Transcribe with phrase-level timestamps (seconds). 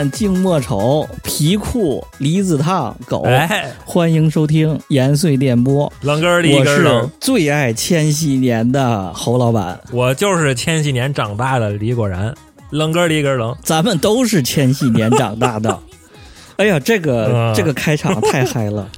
[0.00, 3.22] 生旦净末丑，皮裤离子烫狗。
[3.24, 9.78] 哎，欢迎收听延绥电波，冷根儿里我是一根儿冷，最爱千禧年的侯老板。
[9.92, 12.34] 我就是千禧年长大的李果然，
[12.70, 13.54] 冷根儿里一根儿冷。
[13.62, 15.78] 咱们都是千禧年长大的。
[16.56, 18.88] 哎呀，这个、嗯这个开场太嗨了！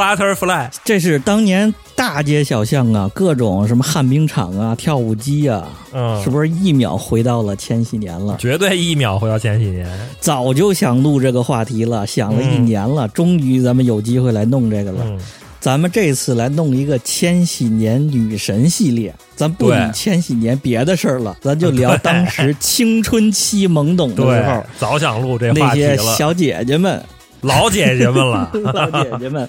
[0.00, 8.34] Butterfly，这是当年大街小巷啊，各种什么旱冰场啊、跳舞机啊，嗯，是不是一秒回到了千禧年了？
[8.38, 9.86] 绝对一秒回到千禧年。
[10.18, 15.02] 早就想录这个话题了，想了一年了，终于咱们有机会来弄这个了。
[15.04, 15.20] 嗯，
[15.60, 27.04] 咱们这次来弄一个千禧年女神系列，咱不理千禧年别的事儿了，咱就聊当时青春期懵懂的时候，，早想录这那些话题了，小姐姐们、
[27.42, 28.50] 老姐姐们了。
[28.72, 29.46] 老姐姐们。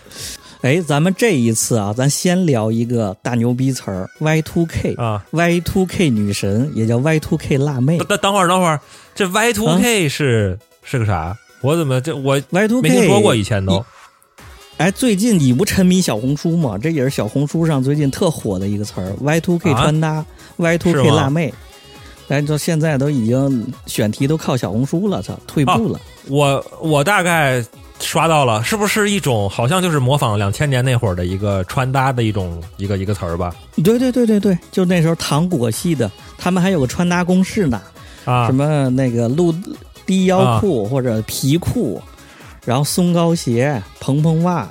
[0.62, 4.94] 哎，咱们这一次啊，咱先聊一个大牛逼词儿，Y two K。
[4.94, 8.80] 啊，，Y two K 女神也叫 Y two K 辣妹等会儿，等会儿，
[9.16, 11.36] 这 Y two 啊 K 是、是个啥？
[11.62, 13.84] 我怎么这我 Y two K 没听说过以前都
[14.78, 16.78] 哎，最近你不沉迷小红书吗？
[16.78, 20.26] 这也是小红书上最近特火的一个词儿，Y2K 啊穿搭、
[20.58, 21.54] 是 Y2K 吗辣妹。
[22.28, 26.00] 哎，到现在都已经选题都靠小红书了，操，退步了。
[26.28, 27.64] 我我大概
[28.02, 33.56] 刷到了，是不是一种好像就是模仿两千年那会儿的一个穿搭的一种一个一个词儿吧？
[33.84, 37.82] 对对对对对，就那时候糖果系的，他们还有个穿搭公式呢，
[38.26, 39.54] 啊什，么那个露
[40.06, 42.02] 低腰裤或者皮裤，
[42.66, 44.68] 然后松糕鞋、蓬蓬袜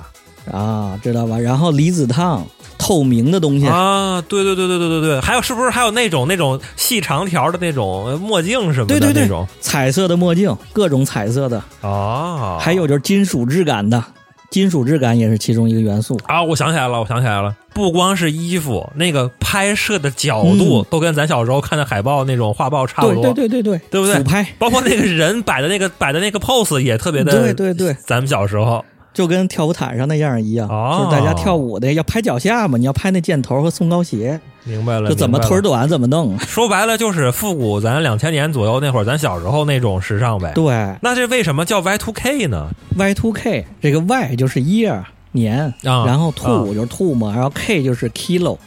[0.51, 1.39] 啊，知道吧？
[1.39, 2.45] 然后离子烫、
[2.81, 9.21] 透明的东西，啊，对对对对对对对，还有是不是还有那种那种细长条的那种呃墨镜什么的对对对。
[9.21, 9.47] 那种？
[9.61, 12.57] 彩色的墨镜，各种彩色的，啊？
[12.59, 14.03] 还有就是金属质感的，
[14.49, 16.19] 金属质感也是其中一个元素。
[16.25, 24.15] 啊，我想起来了，我想起来了，不光是衣服，那个拍摄的角度、都跟咱小时候看的海报那种画报差不对多，对对对对，对不对？
[24.15, 28.83] 俯拍，包括那个人摆的那个摆的那个 pose 也特别的，对对对，咱们小时候
[29.13, 36.39] 就跟跳舞毯上那样一样，哦就是大家跳舞的要拍脚下嘛，你要拍那箭头和松糕鞋，明白了，就怎么腿儿短怎么弄。
[36.39, 40.51] 说白了就是复古，咱两千年左右那会儿，咱小时候那种时尚呗。
[40.55, 47.49] 对那这为什么叫 Y two K 呢？？Y two K 这个 Y 就是 year 年，啊然后 two 就是 two 嘛，然后
[47.53, 48.57] K 就是 kilo，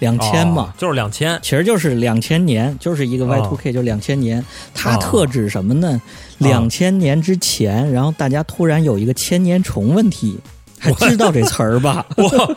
[0.00, 0.62] 两千嘛。
[0.62, 4.44] 哦就是两千其实就是两千年，就是一个 Y two K、就两千年。
[4.74, 6.00] 它哦特指什么呢？
[6.38, 10.38] 哦两千年之前，然后大家突然有一个千年虫问题，
[10.78, 12.04] 还知道这词儿吧？
[12.16, 12.56] 我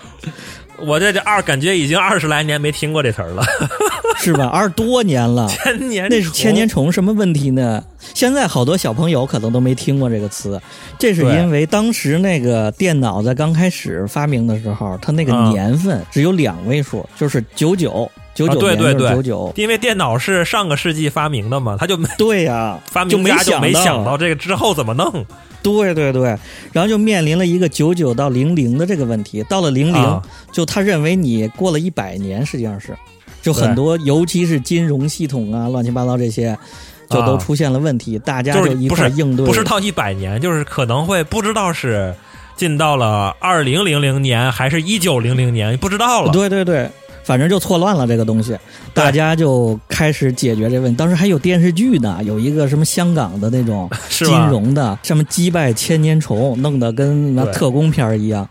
[0.86, 3.44] 我在这二感觉已经二十来年没听过这词儿了，
[4.20, 4.46] 是吧？
[4.48, 7.84] 二十多年了，千年那是千年虫虫什么问题呢？
[8.14, 10.60] 现在好多小朋友可能都没听过这个词，
[10.98, 18.10] 这是因为当时那个电脑在刚开始发明的时候，它那个啊年份只有两位数，就是九九
[18.48, 19.54] 九啊九年对对对九九。
[19.56, 25.26] 因为电脑是上个世纪发明的嘛，他就没对呀、 发明家就没想想到这个之后怎么弄
[25.62, 26.38] 对对对，
[26.72, 29.44] 然后就面临了一个九九到零零的这个问题。
[29.44, 30.22] 到了零零、啊
[30.54, 32.96] 就他认为你过了一百年，实际上是，
[33.42, 36.58] 就很多，尤其是金融系统啊，乱七八糟这些，
[37.10, 39.46] 就都啊出现了问题，大家就是一不是块儿应对。
[39.46, 42.16] 不是到一百年，就是可能会不知道是
[42.56, 46.32] 进到了二零零零年还是一九零零年，不知道了。
[46.32, 46.90] 对对对，
[47.30, 48.58] 反正就错乱了这个东西，
[48.92, 50.98] 大家就开始解决这问题。
[50.98, 58.50] 当时还有电视剧呢，有一个什么香港的那种 金融的，什么击败千年虫，弄得跟那对特工片儿一样。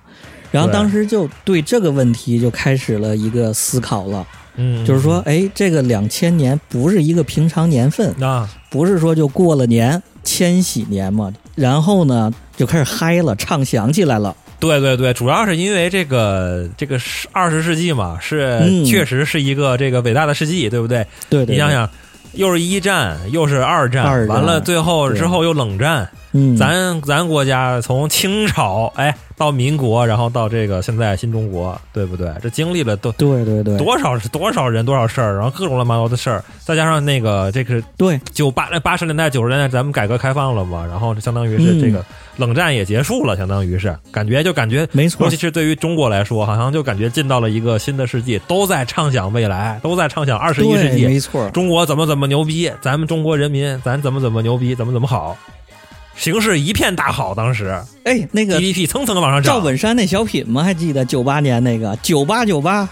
[0.52, 4.24] 然后当时就对这个问题就开始了一个思考了，
[4.54, 14.36] 嗯，就是说，哎，这个两千年不是一个平常年份，啊，不是说就过了年千禧年嘛，然后呢就开始嗨了，唱响起来了。
[14.60, 18.84] 对对对，主要是因为这个这个是二十世纪嘛，是、嗯。
[18.84, 21.06] 确实是一个这个伟大的世纪，对不对？
[21.30, 21.88] 对对，对，你想想，
[22.32, 24.36] 又是一战，又是二战，二战。
[24.36, 26.08] 完了最后之后又冷战，
[26.38, 32.32] 嗯，咱咱国家从清朝哎到民国，然后到这个现在新中国，对不对？
[32.40, 42.04] 这经历了都对对对，多少是多少人多少事儿，然后各种乱七八糟的事儿，再加上那个这个对九八八十年代九十年代咱们改革开放了嘛，然后相当于是嗯这个
[42.36, 44.88] 冷战也结束了，相当于是感觉就感觉。
[44.92, 55.36] 没错尤其，是对于中国来说，好像就感觉进到了一个新的世纪，都在畅想未来，都在畅想二十一世，纪，没错，中国怎么怎么牛逼，咱们中国人民咱怎么怎么牛逼，怎么怎么好，
[56.18, 59.54] 形势一片大好，当时哎，那个 GDP 蹭蹭的往上涨。
[59.54, 60.64] 赵本山那小品吗？
[60.64, 62.88] 还记得九八年那个九八九八，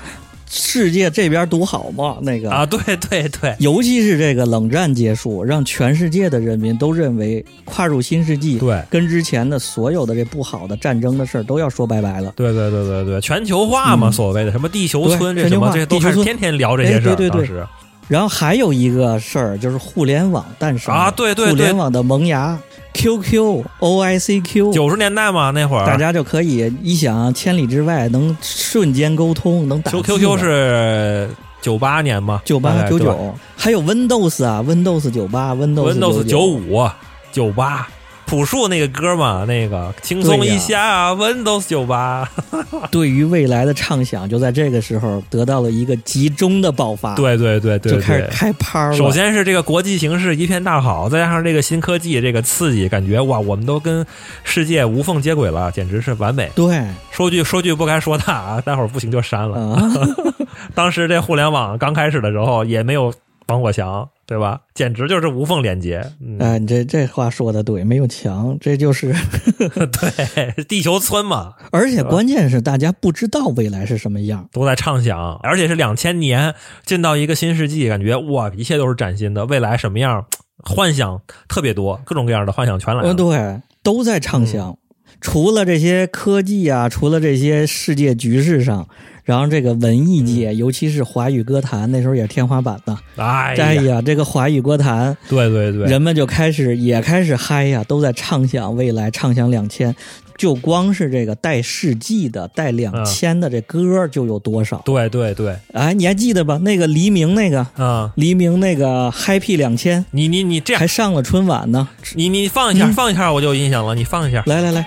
[0.49, 2.19] 世界这边独好嘛？
[2.23, 12.33] 那个啊，对对对，尤其是这个冷战结束，让全世界的人民都认为跨入新世纪，对跟之前的所有的这不好的战争的事儿都要说拜拜了。
[12.37, 17.13] 对对对对对，全球化嘛，嗯所谓的什么地球村这什么，这些都地球村天天聊这些事儿。
[17.13, 17.61] 哎对对对
[18.09, 20.95] 然后还有一个事儿就是互联网诞生。
[20.95, 21.51] 啊对对对。
[21.51, 22.59] 互联网的萌芽
[22.95, 30.19] ，QQ、OICQ，九十年代嘛那会儿，大家就可以一想千里之外能瞬间沟通，能打字 Q 的。
[30.19, 31.31] Q Q 是
[31.61, 36.89] 九八年嘛，九八九九，还有 Windows 啊，Windows 九八，Windows 九五、
[37.33, 37.89] 九八，
[38.27, 42.29] 朴树那个歌嘛，那个轻松一下、Windows 九八，
[42.91, 48.29] 对于未来的畅想就在这个时候得到了一个集中的爆发，，对对对对就开始对。
[48.31, 48.97] 开趴了。
[48.97, 54.05] 首先是这个国际形势一片大好，再加上这个新科技这个刺激，感觉哇，我们都跟
[54.43, 56.51] 世界无缝接轨了，简直是完美。
[56.57, 59.59] 对说句说句不该说的啊，待会儿不行就删了。
[59.59, 59.91] 啊，
[60.75, 63.13] 当时这互联网刚开始的时候也没有
[63.47, 64.61] 防火墙，对吧？
[64.75, 66.05] 简直就是无缝连接。
[66.21, 69.15] 嗯，哎，你这这话说的对，没有墙，这就是，
[69.71, 74.49] 对，地球村嘛，而且关键是大家不知道未来是什么样。
[74.53, 80.27] 都在畅想，而且是两千年进到一个新世纪，感觉哇，一切都是崭新的，未来什么样，
[80.59, 83.13] 幻想特别多，各种各样的幻想全来了。
[83.13, 84.77] 嗯，对，都在畅想。
[85.21, 88.87] 除了这些科技啊，除了这些世界局势上，
[89.27, 92.97] 然后这个文艺界，尤其是华语歌坛，那时候也是天花板呢。
[93.17, 99.95] 哎呀，哎呀，这个华语歌坛，对对对，人们就开始也开始嗨呀，都在畅想未来，畅想两千。
[100.39, 104.81] 就光是这个带世纪的、带两千的这歌就有多少？
[104.85, 106.59] 对对对，哎，你还记得吧？
[106.59, 111.89] 那个黎明那个啊、黎明那个 Happy 两千你你你这样还，上了春晚呢。
[112.15, 114.43] 你你放一下，嗯放一下我就有印象了，你放一下。
[114.47, 114.87] 来来来，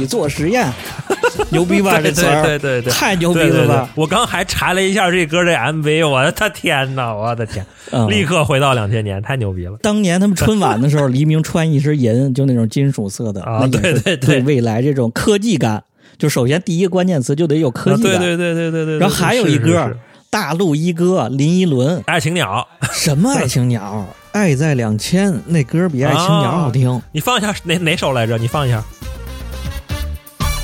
[0.00, 0.66] 里做实验，
[1.50, 1.98] 牛逼吧？
[2.02, 3.88] 对这词儿，对对对对太牛逼了吧？
[3.94, 9.76] 我刚还查了一下这歌这 MV，我的天哪，我的天，嗯立刻回到两千年，太牛逼了。
[9.82, 15.84] 当年他们春晚的时候，黎明穿一身银，就那种金属色的，啊对对对对未来这种科技感。
[16.18, 18.98] 就首先第一个关键词就得有科技对对对对对对。
[18.98, 19.90] 然后还有一歌
[20.28, 27.00] 大陆一哥林依轮，爱情鸟，什么爱情鸟，爱在两千，那歌比爱情鸟好听。
[27.12, 28.36] 你放一下哪哪首来着？
[28.36, 28.84] 你放一下。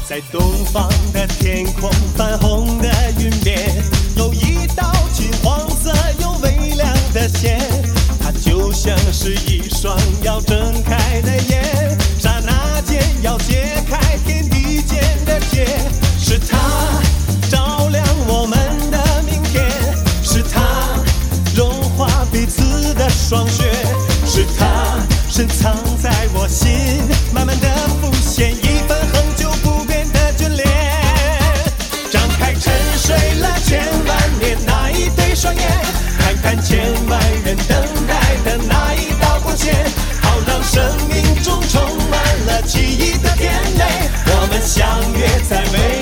[0.08, 2.88] 在东方的天空，泛红的
[3.18, 3.58] 云边，
[4.14, 7.58] 有一道金黄色又微亮的线，
[8.20, 15.66] 它就像是一双要睁开的眼，刹那间要解开天地间的结，
[16.20, 16.56] 是它
[17.50, 18.58] 照亮我们
[18.92, 19.68] 的明天，
[20.22, 20.62] 是它
[21.56, 23.72] 融化彼此的霜雪，
[24.25, 26.70] 是它深藏在我心，
[37.46, 37.76] 人等
[38.08, 39.72] 待的那一道光线，
[40.20, 43.84] 好让生命中充满了记忆的甜美。
[44.26, 45.95] 我们相约在美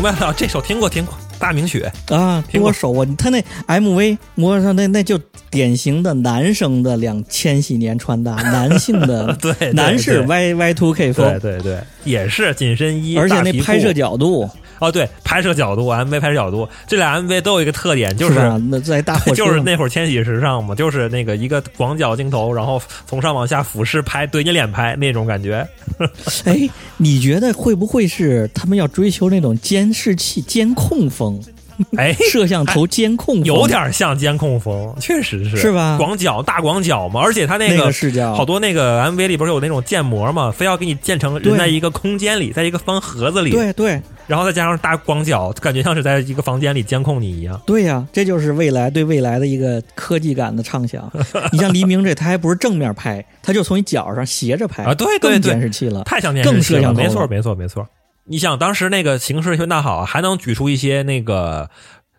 [0.00, 1.82] 明白了，这首听过听过，大名曲。
[2.08, 3.06] 啊，苹果多手啊！
[3.18, 5.18] 他那 MV 我上那那就
[5.50, 14.48] 典型的男生的两千禧年穿搭，男性的 对对男士 Y Y Two K 对风，对对对，也是紧身衣，而且那拍摄角度
[14.80, 18.60] 哦，对，拍摄角度，MV 拍摄角度，这俩 MV 都有一个特点，就是吧？
[18.68, 25.66] 那在大火 就是那会儿千禧时尚嘛，就是那个一个广角镜头，然后从上往下俯视拍，对你脸拍那种感觉。
[26.44, 31.40] 哎，你觉得会不会是他们要追求那种监视器监控风？
[31.96, 47.60] 哎，摄像头监控风有点像监控风，确实是是吧广角大广角嘛，而且它那那个个视角好多那个 MV 里不是有那种建模嘛，非要给你建成人在一个空间里，在一个方盒子里，对对然后再加上大广角，感觉像是在一个房间里监控你一样。
[47.66, 51.10] 对呀、这就是未来对未来的一个科技感的畅想。
[51.50, 57.84] 你像黎明这，他还不是正面拍，他就从你脚上斜着拍啊对对更对监视器了，太像电视更剧了，摄像头了没错没错没错。
[58.24, 61.70] 你想当时那个形势宣大好，还能举出一些那个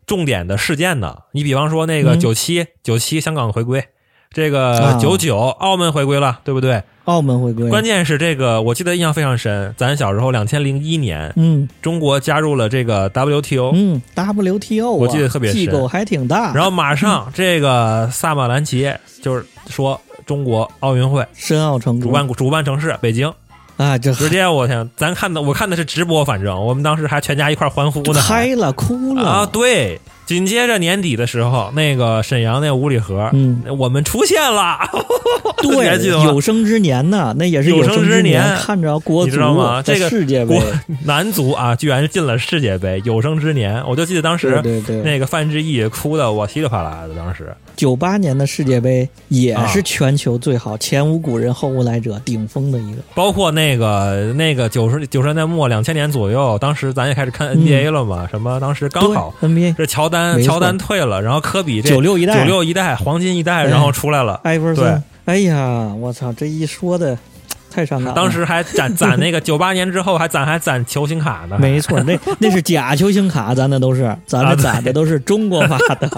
[0.06, 1.20] 重点的事件呢。
[1.32, 3.86] 你比方说那个嗯九七九七香港回归，
[4.32, 6.84] 这个啊九九澳门回归了，对不对？
[7.06, 9.74] 澳门回归，关键是这个，我记得印象非常深。
[9.76, 16.54] 咱小时候两千零一年，嗯中国加入了这个 WTO，、嗯，WTO，啊我记得特别深机构还挺大。
[16.54, 23.34] 然后马上这个萨马兰奇就是说中国奥运会申奥成功主办主办城市北京，
[23.82, 30.00] 啊，就直接我天，咱看的我看的是直播，反正我们当时还全家一块儿欢呼呢，嗨了，哭了啊，对。
[30.32, 34.80] 紧接着年底的时候，那个沈阳那五里河，嗯，我们出现了，
[35.62, 36.24] 你还记对，得吗？
[36.24, 39.82] 有生之年呐，那也是有生生之年年，看着国足你知道吗？
[39.84, 40.56] 这个世界杯。
[40.56, 40.64] 国，
[41.04, 47.54] 男足啊，居然进了世界杯，有生之年，我就记得当时对对对，那个范志毅哭的我稀里哗啦的，当时。
[47.76, 49.68] 九八年的世界杯也啊。
[49.68, 53.02] 是全球最好，前无古人后无来者，顶峰的一个。
[53.16, 62.40] 包括那个那个九十九十年代末两千年左右，当时咱也开始看嗯 NBA 了嘛，什么当时刚好 NBA 是乔丹乔丹退了，然后科比这九六一代。
[62.40, 64.40] 九六一代黄金一代，哎然后出来了。
[64.44, 67.18] 艾弗森，哎呀，我操，这一说的
[67.72, 68.14] 太伤感了。
[68.14, 76.12] 当时还攒攒那个九八年之后还攒还攒球星卡呢，没错，那 那是假球星卡，咱那都是，咱啊对们攒的都是中国发的，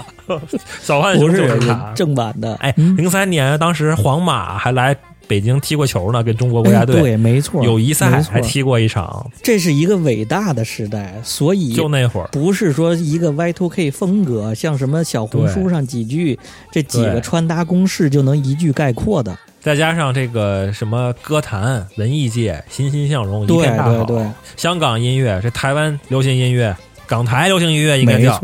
[0.82, 1.92] 小浣熊不是球星卡。
[1.94, 2.54] 正版的。
[2.56, 4.94] 哎，嗯零三年当时皇马还来
[5.26, 12.28] 北京踢过球呢，跟中国国家队哎对，没错，友谊赛还踢过一场，这是一个伟大的时代，所以就那会儿。
[12.30, 16.38] 不是说一个 Y two K 风格，像什么小红书上几句
[16.70, 19.34] 这几个穿搭公式就能一句概括的。
[19.64, 24.04] 再加上这个什么歌坛、文艺界欣欣向荣，一对片大好。
[24.04, 24.26] 对对，
[24.58, 28.38] 香港音乐，这台湾流行音乐，港台流行音乐应该叫。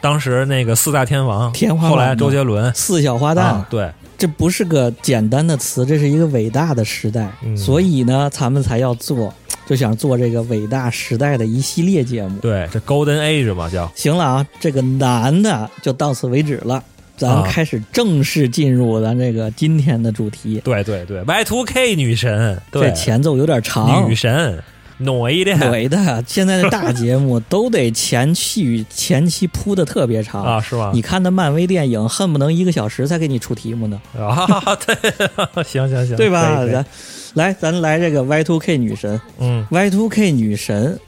[0.00, 9.32] 当时那个四大天王，天花后来周杰伦，四小花旦，啊，对，这不是个简单的词，这是一个伟大的时代，嗯所以呢，咱们才要做，
[9.66, 12.40] 就想做这个伟大时代的一系列节目。
[12.40, 13.92] 对，这 Golden Age 嘛叫。
[13.94, 16.82] 行了啊，这个男的就到此为止了，
[17.26, 17.42] 咱啊。
[17.46, 20.60] 开始正式进入咱这个今天的主题。
[20.64, 22.88] 对对对，Y Two K 女神，对。
[22.88, 24.08] 这，前奏有点长。
[24.08, 24.62] 女，神
[25.00, 30.44] ，noi 的对的，现在的大节目都得前期 前期铺的特别长。
[30.44, 30.90] 啊，是吗？
[30.94, 34.46] 你看那漫威电影，恨不能一个小时才给你出题目呢，啊，
[34.86, 34.94] 对，
[35.64, 36.56] 行行行，对吧？
[36.56, 36.72] 可以可以。
[36.72, 36.86] 咱
[37.34, 39.20] 来，咱来这个 Y Two K 女神。
[39.38, 40.98] 嗯，，Y Two K 女神，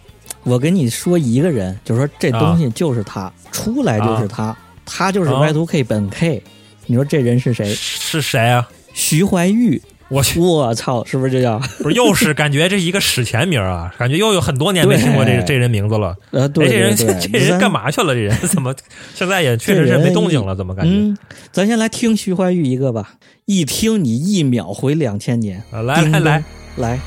[0.42, 6.42] 我跟你说一个人，就说这东西就是她，出来就是她，她就是 Y two K 本 K。
[6.86, 7.64] 你说这人是谁？
[7.74, 8.68] 是谁啊？
[8.92, 9.80] 徐怀钰。
[10.08, 11.58] 我去，我操，是不是这叫？
[11.82, 13.92] 不是又是感觉这是一个史前名啊？
[13.98, 16.14] 感觉又有很多年没听过这这人名字了。
[16.30, 18.14] 呃，对哎，这人这人干嘛去了？
[18.14, 18.72] 这人怎么
[19.14, 20.54] 现在也确实是没动静了？
[20.54, 20.92] 怎么感觉？
[20.92, 21.16] 嗯，
[21.50, 23.14] 咱先来听徐怀钰一个吧，
[23.46, 25.64] 一听你一秒回两千年。
[25.72, 26.44] 啊来来来，
[26.76, 27.00] 来，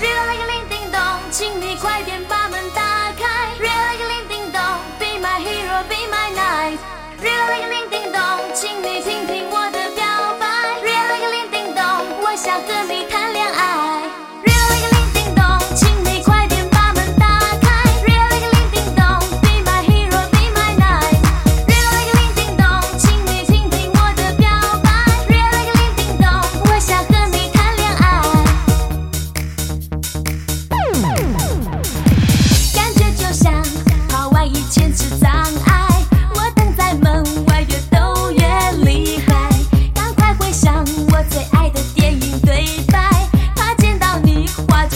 [0.00, 0.98] 热了一个铃叮咚，
[1.30, 2.18] 请你快点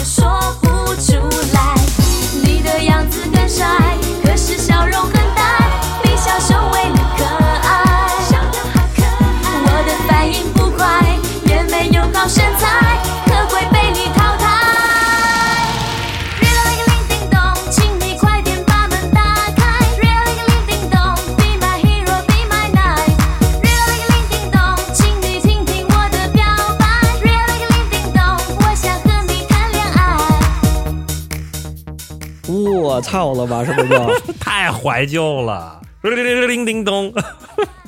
[0.05, 0.29] 说
[0.61, 1.36] 不出
[33.07, 34.07] 操了吧，是不是叫？
[34.41, 37.13] 太怀旧了，铃叮咚，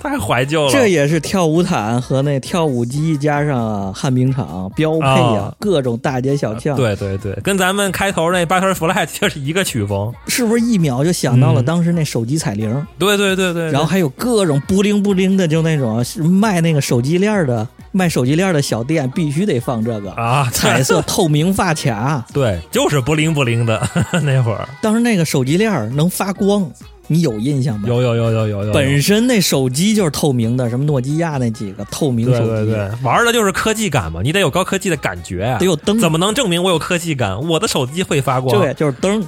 [0.00, 0.70] 太怀旧了。
[0.72, 10.12] 这也是跳舞毯和那跳舞机加上旱冰场标配呀、啊各种大街小巷。，对对对，跟咱们开头那 Butterfly 就是一个曲风。
[10.28, 12.86] 是不是一秒就想到了嗯当时那手机彩铃？
[12.98, 16.04] 对对对对，对然后还有各种布灵布灵的，就那种
[16.40, 17.66] 卖那个手机链的，
[17.98, 22.24] 卖手机链的小店必须得放这个啊，彩色透明发卡。
[22.32, 23.82] 对，就是不灵不灵的
[24.22, 26.70] 那会儿，当时那个手机链儿能发光，
[27.08, 27.88] 你有印象吗？
[27.88, 28.72] 有有有有有有。
[28.72, 37.36] 本身那手机就是透明的，什么诺基亚那几个透明手机，对对对，玩的就是科技感嘛，你得有高科技的感觉啊，得有灯怎么能证明我有科技感？
[37.48, 39.20] 我的手机会发光，对，就是灯，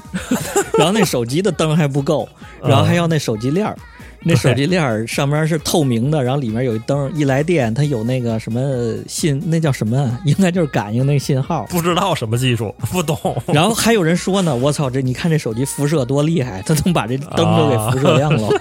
[0.79, 2.29] 然后那手机的灯还不够，
[2.63, 3.77] 然后还要那手机链儿。
[4.23, 8.61] 那手机链儿上面是透明的，然后里面有一灯，一来电它有那个什么
[9.09, 10.21] 信，那叫什么啊？
[10.25, 11.67] 应该就是感应那信号。
[11.71, 13.17] 不知道什么技术，不懂。
[13.49, 18.49] 然后还有人说呢，我操，这你看这手机辐射多厉害，它能把这灯都给辐射亮了。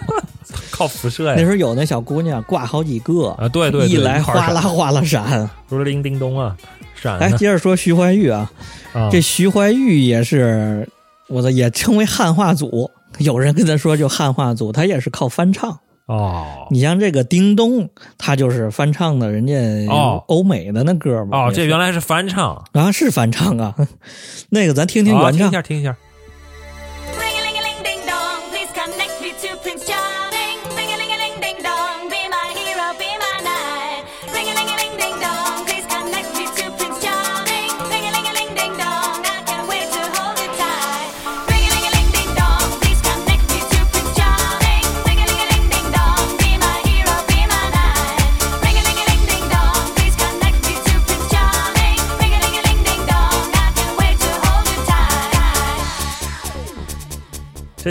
[0.72, 5.48] 靠辐射呀那时候有那小姑娘挂好几个啊对对对一来哗啦哗啦闪。
[5.68, 6.56] 不是铃叮咚啊，
[6.96, 8.50] 闪来，的接着说徐怀钰啊，
[8.94, 10.88] 啊这徐怀钰也是
[11.28, 12.90] 我的，也称为汉化组。
[13.20, 15.80] 有人跟他说就汉化组，他也是靠翻唱。
[16.08, 19.54] 哦你像这个叮咚，他就是翻唱的人家
[19.94, 21.46] 哦欧美的那歌嘛。
[21.46, 23.76] 哦，这原来来是翻唱，啊是翻唱啊，
[24.50, 25.40] 那个咱听听啊原唱。
[25.40, 25.96] 听一下听一下。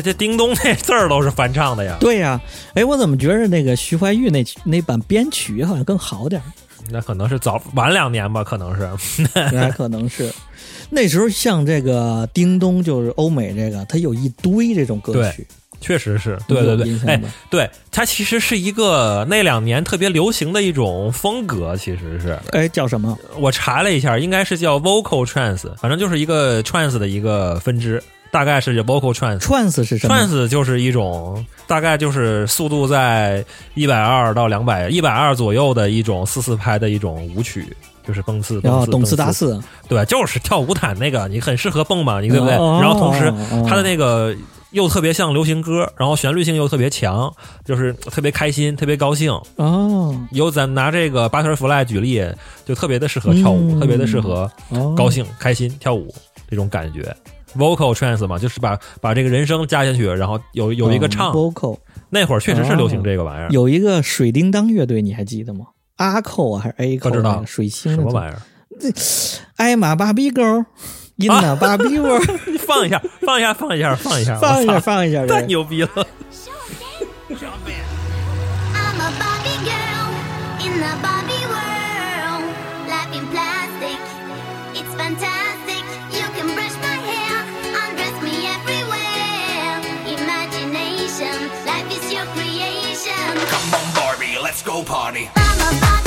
[0.00, 2.40] 这这叮咚那字儿都是翻唱的呀，对呀、
[2.74, 6.46] 哎，我怎么觉着那个徐怀钰那那版编曲好像更好点儿？
[6.90, 8.88] 那可能是早晚两年吧，可能是。
[9.52, 10.32] 那可能是
[10.88, 15.46] 那时候像这个叮咚，就是欧美这个，它有一堆这种歌曲。
[15.80, 23.16] 确实是对对对，哎对，它其实是一个那两年特别流行的一种风格，其实是哎，叫什么？
[23.38, 29.40] 我查了一下，应该是叫 vocal trance，反正就是一个 trance 的一个分支，大概是叫 vocal trance。
[29.40, 33.44] trance 是什么 trance 就是一种大概就是速度在
[33.74, 37.66] 一百二到两百一百二左右的一种四四拍的一种舞曲，
[38.06, 42.54] 就是蹦次蹦次然后懂次蹦大次，对，就是跳舞毯那个，你很适合蹦嘛，你对不对？
[42.56, 44.34] 哦然后同时哦它的那个
[44.72, 47.32] 又特别像流行歌，然后旋律性又特别强，
[47.64, 49.32] 就是特别开心，特别高兴。
[49.56, 52.22] 哦有咱拿这个 Butterfly 举例，
[52.66, 56.14] 就特别的适合跳舞，嗯特别的适合哦，高兴、开心跳舞
[56.50, 57.14] 这种感觉。
[57.56, 61.32] Vocal trance 嘛，就是把把这个人声加进去，然后有有一个唱。
[61.32, 61.78] 嗯 vocal，
[62.10, 65.66] 那会儿确实是流行这个玩意儿，有一个水叮当乐队，你还记得吗？
[65.96, 67.10] 阿扣啊，还是 A 扣？
[67.10, 68.42] 不知道水星什么玩意意儿？
[68.80, 68.90] 这？
[69.56, 70.42] 艾玛芭比狗，
[71.16, 75.88] 印娜芭比窝，你放一下，放一下，放一下，放一下，放一下， 放一下，太牛逼了！
[94.68, 95.97] disco party.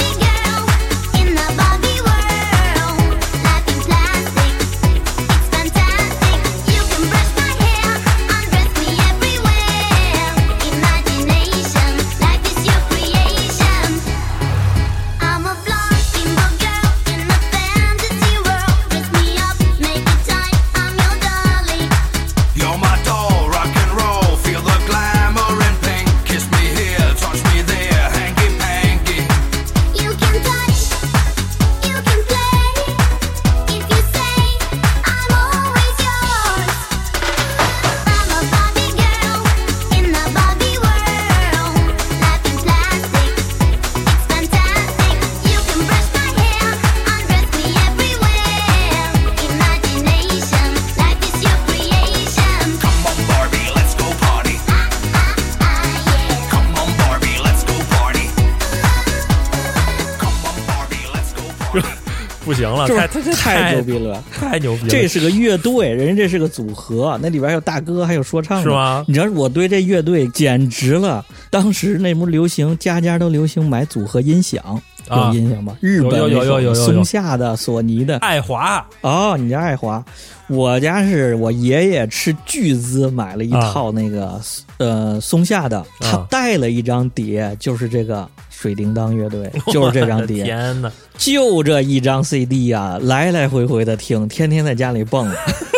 [62.87, 64.23] 了，是太牛逼了？
[64.31, 64.89] 太牛逼了！
[64.89, 71.25] 这是个乐队，人家这是个组合，那里边还有大哥，还有说唱，是吗你知道我对这乐队简直了。
[71.49, 75.75] 当时那不流行，家家都流行买组合音响，啊有印象吗？
[75.81, 78.17] 日本有有有有松下的、索尼的。
[78.19, 80.03] 爱华哦，你家爱华，
[80.47, 84.39] 我家是我爷爷斥巨资买了一啊套那个、
[84.77, 88.27] 呃松下的，他带了一张碟，就是这个
[88.61, 90.91] 水叮当乐队， 就是这张碟，天呐！
[91.17, 95.27] 就这一张 CD 啊、来来回回的听，天天在家里蹦，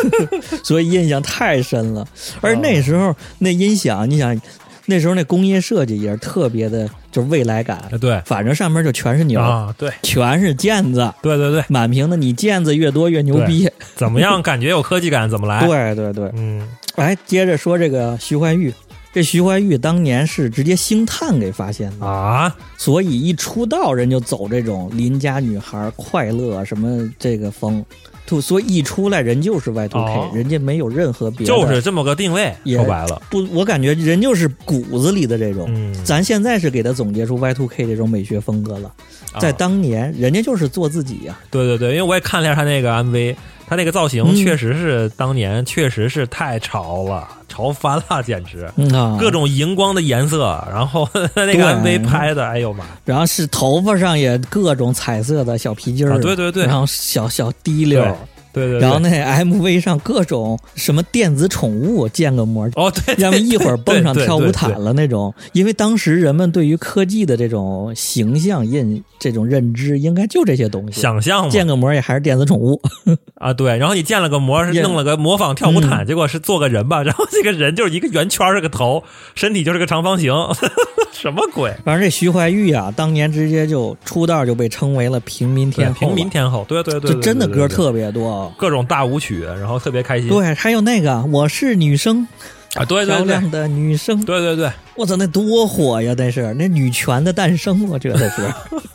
[0.65, 2.05] 所以印象太深了。
[2.41, 4.37] 而那时候那音响，你想，
[4.85, 7.81] 那时候那工业设计也是特别的，就是未来感。
[7.89, 13.69] 哎对反正上面就全是牛，啊，对全是键子，对对对，满屏的，你键子越多越牛逼。
[13.95, 14.41] 怎么样？
[14.43, 15.61] 感觉有科技感，怎么来？
[15.67, 16.67] 对对对，嗯，
[16.97, 18.73] 来接着说这个徐怀钰。
[19.13, 27.85] 这徐怀钰当年是直接星探给发现的，啊，所以一出道人就走这种邻家女孩快乐什么这个风
[28.25, 30.29] ，to，所以一出来人就是 Y two 哦。
[30.31, 35.65] K，人家没有任何别的，就是这么个定位，说白了，不，我感觉人就是骨子里的这种。
[35.67, 38.91] 嗯，咱现在是给他总结出 Y two K 这种美学风格了，
[39.31, 39.39] 啊。
[39.39, 43.35] 在当年人家就是做自己呀、对对对，因为我也看了一下他那个 MV，
[43.67, 44.35] 他那个造型嗯。
[44.35, 48.67] 确实是当年确实是太潮了，潮翻了，简直。
[48.77, 50.39] 嗯啊，各种荧光的颜色，
[50.71, 51.99] 然后 那个对。
[51.99, 52.83] MV 拍的，哎呦妈！
[53.05, 56.65] 然后是头发上也各种彩色的小皮筋儿、啊对对对。
[56.65, 58.17] 然后小小滴溜儿，
[58.53, 65.33] 对对对，然后那 MV 上各种什么电子宠物建个模，哦对，要么一会儿蹦上跳舞毯了那种。
[65.53, 71.01] 因为当时人们对于科技的这种形象印这种认知，应该就这些东西。
[71.01, 72.79] 想象嘛建个模也还是电子宠物，
[73.35, 80.31] 啊，对，然后你建了个模，是弄了个模仿跳舞毯，嗯结果是做个人吧， 然后这个人就是一个圆圈儿是个头，身体就是个长方形，
[81.11, 81.73] 什么鬼？
[81.83, 88.42] 反正这徐怀钰啊，当年直接就出道就被称为了平民天后，平民天后，对对对，就真的歌，特别多。
[88.57, 90.29] 各种大舞曲，然后特别开心。
[90.29, 92.27] 对，还有那个我是女生，
[92.75, 93.15] 啊，对对对。
[93.15, 96.13] 漂亮的女生，对对对，我操，那多火呀！
[96.17, 98.41] 那是那女权的诞生，我觉得是。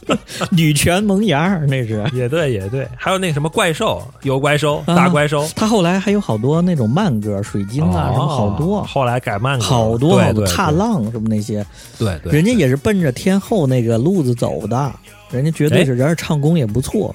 [0.50, 2.02] 女权萌芽儿，那是。
[2.14, 9.64] 也对也对，还有那什么怪兽，有怪兽，啊大怪兽，他后来还有好多那种慢歌，水晶啊，哦什么好多，后来改慢歌。
[9.64, 11.64] 好多好多踏浪什么那些，
[11.98, 14.90] 对对，人家也是奔着天后那个路子走的，
[15.30, 17.14] 人家绝对是，人家唱功也不错。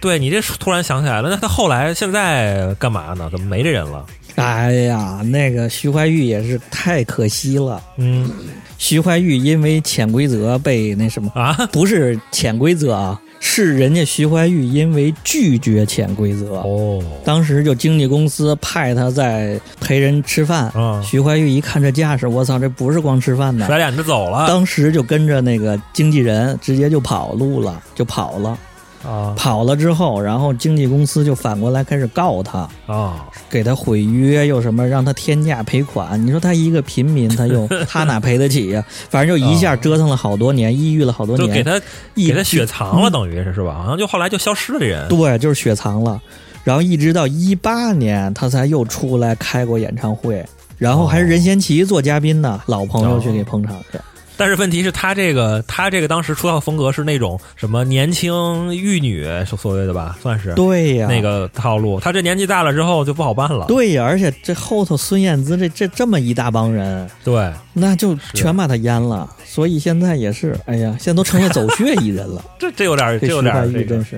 [0.00, 3.28] 对你这突然想起来了，那他后来现在干嘛呢？
[3.30, 4.04] 怎么没这人了？
[4.36, 7.82] 哎呀，那个徐怀钰也是太可惜了。
[7.98, 8.30] 嗯
[8.78, 16.54] 徐怀钰因为潜规则被那什么，啊，不是潜规则啊，是人家徐怀钰因为拒绝潜规则。
[16.60, 28.56] 哦，当时就经纪公司派他在陪人吃饭，嗯徐怀钰一看这架势，我操，这不是光吃饭的，甩脸就走了当时就跟着那个经纪人直接就跑路了，就跑了。
[29.04, 33.26] 啊跑了之后，然后经纪公司就反过来开始告他，啊！
[33.48, 36.24] 给他毁约又什么，让他天价赔款。
[36.24, 38.84] 你说他一个平民，他又他哪赔得起呀？
[39.08, 41.80] 反正就一下折腾了好多年，抑郁了好多年，就给他
[42.14, 43.80] 给他雪藏了，等于是是吧？
[43.82, 45.08] 好像就后来就消失了这人。
[45.08, 46.20] 对，就是雪藏了。
[46.62, 50.44] 然后一直到一八年，他才又出来开过演唱会，
[50.76, 53.98] 然后还是任贤齐做嘉宾呢，老朋友去给捧场去。
[54.40, 62.00] 但是问题是，他这个他这个当时出道风格是那种什么年轻玉女所所谓的吧，算是对呀，那个套路。
[62.00, 63.66] 他这年纪大了之后就不好办了。
[63.66, 69.28] 对呀，而且这后头孙燕姿这这这么一大帮人，对那就全把他淹了。
[69.44, 72.42] 所以现在也是，哎呀，现在都成了走穴艺人了。
[72.58, 74.16] 这这有点这这有点这个真是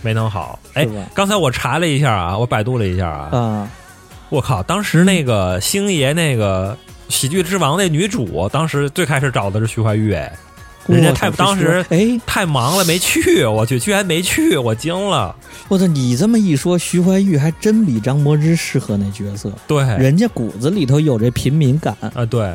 [0.00, 0.56] 没弄好。
[0.74, 3.68] 哎，刚才我查了一下啊，我百度了一下啊，啊，
[4.28, 10.32] 我靠，当时那个星爷那个喜剧之王那女主，当时最开始找的是徐怀钰，哎，
[10.86, 15.34] 人家太当时哎，太忙了没去，我去，居然没去，我惊了。
[15.68, 21.96] 我操，你这么一说，徐怀钰还真比张柏芝适合那角色，对，人家骨子里头有这平民感。
[22.14, 22.52] 啊对，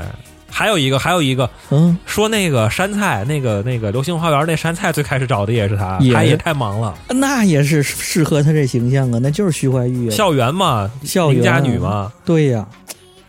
[0.49, 6.13] 还有一个还有一个嗯，说那个山菜，那个那个流星花园那山菜最开始找的也是他，也？
[6.13, 12.65] 他也太忙了，那也是适合他这形象啊，那就是徐怀钰啊，校园嘛，校园邻家女嘛，对呀，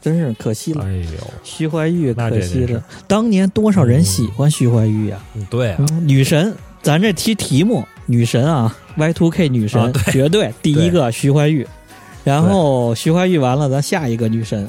[0.02, 0.84] 真是可惜了。
[0.84, 5.46] 哎呦，徐怀钰可惜了当年多少人喜欢徐怀钰呀、嗯。
[5.48, 11.66] 对啊，嗯，女神，咱这题题目，女神啊，Y two K 女神，绝对第一个徐怀钰，
[12.24, 14.68] 然后徐怀钰完了，咱下一个女神，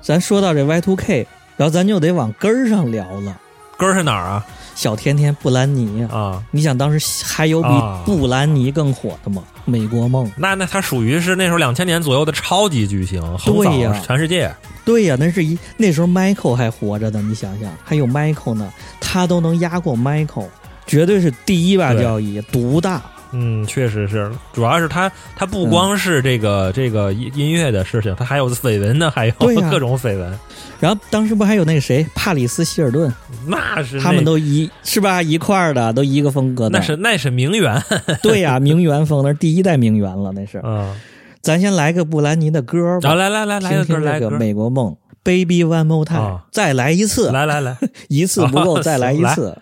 [0.00, 3.36] 咱说到这 Y two K，然后咱就得往根儿上聊了，
[3.76, 4.46] 根儿是哪儿啊？
[4.74, 6.04] 小甜甜布兰妮。
[6.04, 8.02] 啊，啊，你想当时还有比啊。
[8.04, 9.42] 布兰妮更火的吗？
[9.64, 14.02] 美国梦，那那他属于是那时候两千年左右的超级巨星，对呀。
[14.06, 14.54] 全世界。
[14.84, 20.48] 对呀、那是一那时候 Michael 还活着呢，你想想，还有 Michael 呢，他都能压过 Michael，
[20.86, 23.00] 绝对是第一把交椅，独大。
[23.36, 30.38] 嗯，确实是，主要是他他不光是这个、这个音音乐的事情，他还有绯闻呢，还有对各种绯闻。
[30.78, 33.12] 然后当时不还有那个谁帕里斯希尔顿，
[33.46, 35.20] 那是他们都一是吧？
[35.20, 36.78] 一块儿的，都一个风格的。
[36.78, 37.82] 那是那是名媛，
[38.22, 40.60] 对呀、名媛风，那是第一代名媛了，那是。
[40.62, 40.94] 嗯，
[41.40, 46.44] 咱先来个布兰妮的歌吧，来来来来，听听这个美国梦，Baby One More Time，、啊。
[46.52, 47.76] 再来一次，来来来，
[48.08, 49.34] 一次不够，啊再来一来。
[49.34, 49.56] 次。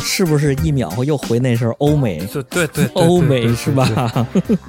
[0.00, 2.18] 是不是一秒又回那时候欧美？
[2.26, 4.26] 对对对， 对欧美是吧？？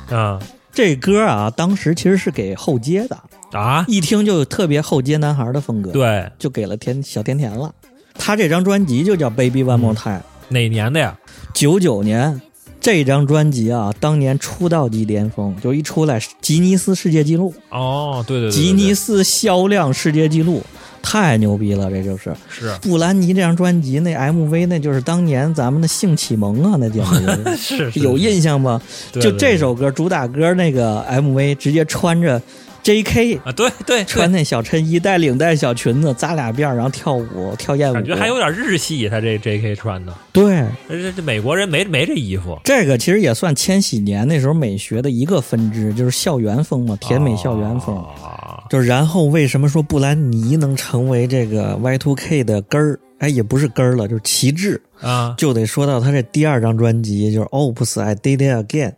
[0.10, 0.39] 啊
[0.74, 3.17] 这歌啊，当时其实是给后街的，
[3.60, 7.74] 啊，一听就有特别后街男孩的风格，，对，就给了甜小甜甜了。
[8.15, 11.17] 他这张专辑就叫《Baby One More Time》，哪年的呀？
[11.54, 12.39] 九九年
[12.82, 20.63] 这张专辑啊，当年出道即巅峰，就一出来吉尼斯世界纪录，哦，对对对，对吉尼斯销量世界纪录，
[21.02, 22.34] 太牛逼了，这就是。
[22.50, 22.76] 是。
[22.82, 28.00] 布兰妮这张专辑那 MV，那就是当年咱们的性启蒙啊，那简直 是是。
[28.00, 28.82] 有印象吗？
[29.13, 32.41] 就这首歌主打歌那个 MV，直接穿着
[32.84, 33.39] J.K.
[33.46, 39.76] 啊，对对，穿那小衬衣，带领带小裙子，扎俩辫儿，然后跳舞跳艳舞，感觉还有点日系，他这 J.K.
[39.76, 40.65] 穿的，对。
[40.89, 47.96] 这这美国人没没这衣服，这个其实也算千禧年那时候美学的一个分支，就是校园风嘛，甜美校园风。
[47.96, 53.00] 啊，就是然后为什么说布兰妮能成为这个 Y2K 的根儿？
[53.22, 54.82] 哎，也不是根儿了，就是旗帜。
[55.00, 58.90] 啊，就得说到他这第二张专辑，就是《Oops I Did It Again》，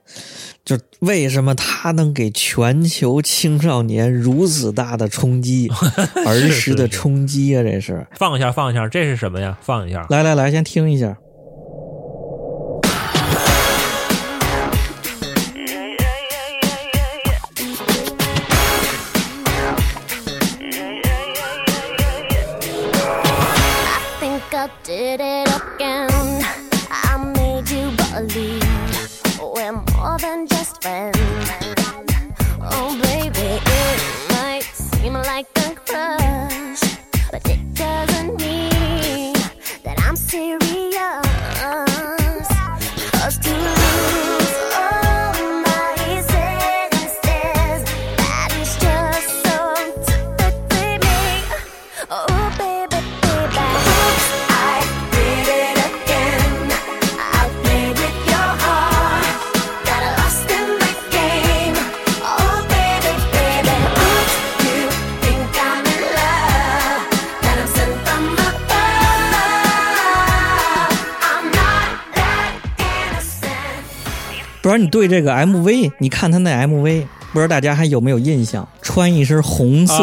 [0.65, 5.69] 就为什么他能给全球青少年如此大的冲击，
[6.25, 7.63] 儿时的冲击啊！
[7.63, 9.57] 这是，放一下放一下，这是什么呀？
[9.61, 11.17] 放一下，来来来，先听一下。
[25.21, 25.52] it.
[74.63, 78.65] 不知道你对这个 MV，你看他那 MV，不知道大家还有没有印象？
[78.81, 79.93] 穿一身红色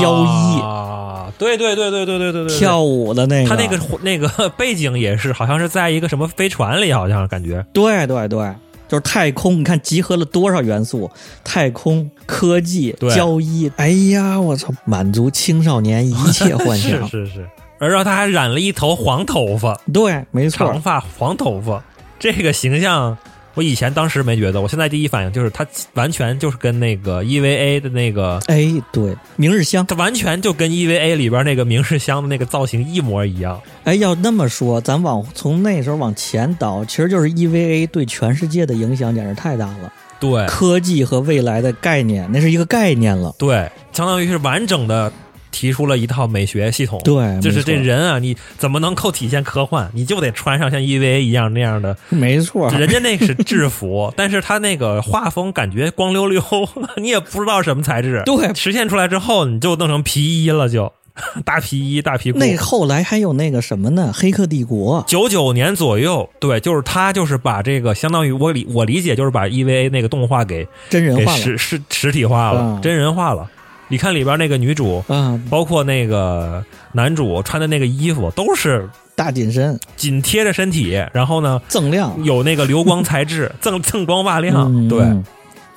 [0.00, 7.62] 胶衣、啊，对对对对对对对对，跳舞的那个，他那个那个 背景也是，好像是在一个什么飞船里，好像感觉。
[7.74, 8.54] 对对对，
[8.88, 11.10] 就是太空，你看集合了多少元素？
[11.44, 13.14] 太空、科技、对。
[13.14, 17.04] 交易，哎呀，我操，满足青少年一切幻想。
[17.06, 17.46] 是是，
[17.78, 20.66] 而然后他还染了一头黄头发，对，没错。
[20.66, 21.84] 长，发黄头发，
[22.18, 23.18] 这个形象。
[23.56, 29.84] 我以前当时没觉得，我现在第一反应就是它完全就是跟那个 EVA 的那个，哎，对，明日香。
[29.86, 33.58] 他完全就跟 EVA 里边那个明日香的那个造型一模一样。
[33.84, 39.92] 哎，要那么说，咱往从那时候往前倒，其实就是 EVA 对全世界的影响简直太大了。
[40.18, 43.34] 对科技和未来的概念，那是一个概念了。
[43.38, 45.12] 对，相当于是完整的
[45.56, 47.00] 提出了一套美学系统。
[47.02, 49.90] 对就是这人啊，你怎么能够体现科幻？
[49.94, 56.42] 你就得穿上像 EVA 一样那样的没错，人家那是制服， 但是他那个画风感觉光溜溜，
[57.00, 58.22] 你也不知道什么材质。
[58.26, 60.92] 对实现出来之后，你就弄成皮衣了就，
[61.44, 62.38] 大皮衣、大皮裤。
[62.38, 64.10] 那后来还有那个什么呢？
[64.20, 73.48] 《黑客帝国》九九年左右，对，就是他，就是把这个相当于我理我理解就是把 EVA 那个动画给给真人化了实实实体化了，啊真人化了。
[73.88, 79.78] 你看里边那个女主，嗯，包括那个男主穿的那个衣服，都是大紧身。
[79.96, 85.06] 紧贴着身体，然后呢锃亮，有那个流光材质， 锃锃光瓦亮，对，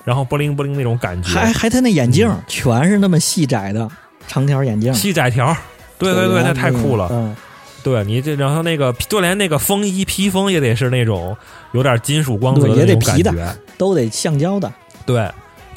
[0.03, 3.87] 然后不灵不灵那种感觉，还还他那眼镜儿全是那么细窄的
[4.27, 5.55] 长条眼镜，细窄条，
[5.99, 7.07] 对对对，那太酷了。
[7.11, 7.35] 嗯，
[7.83, 11.37] 对你这，然后那个就连那个风衣披风也得是那种
[11.73, 14.71] 有点金属光泽的那种感皮的觉，都得橡胶的。
[15.05, 15.29] 对。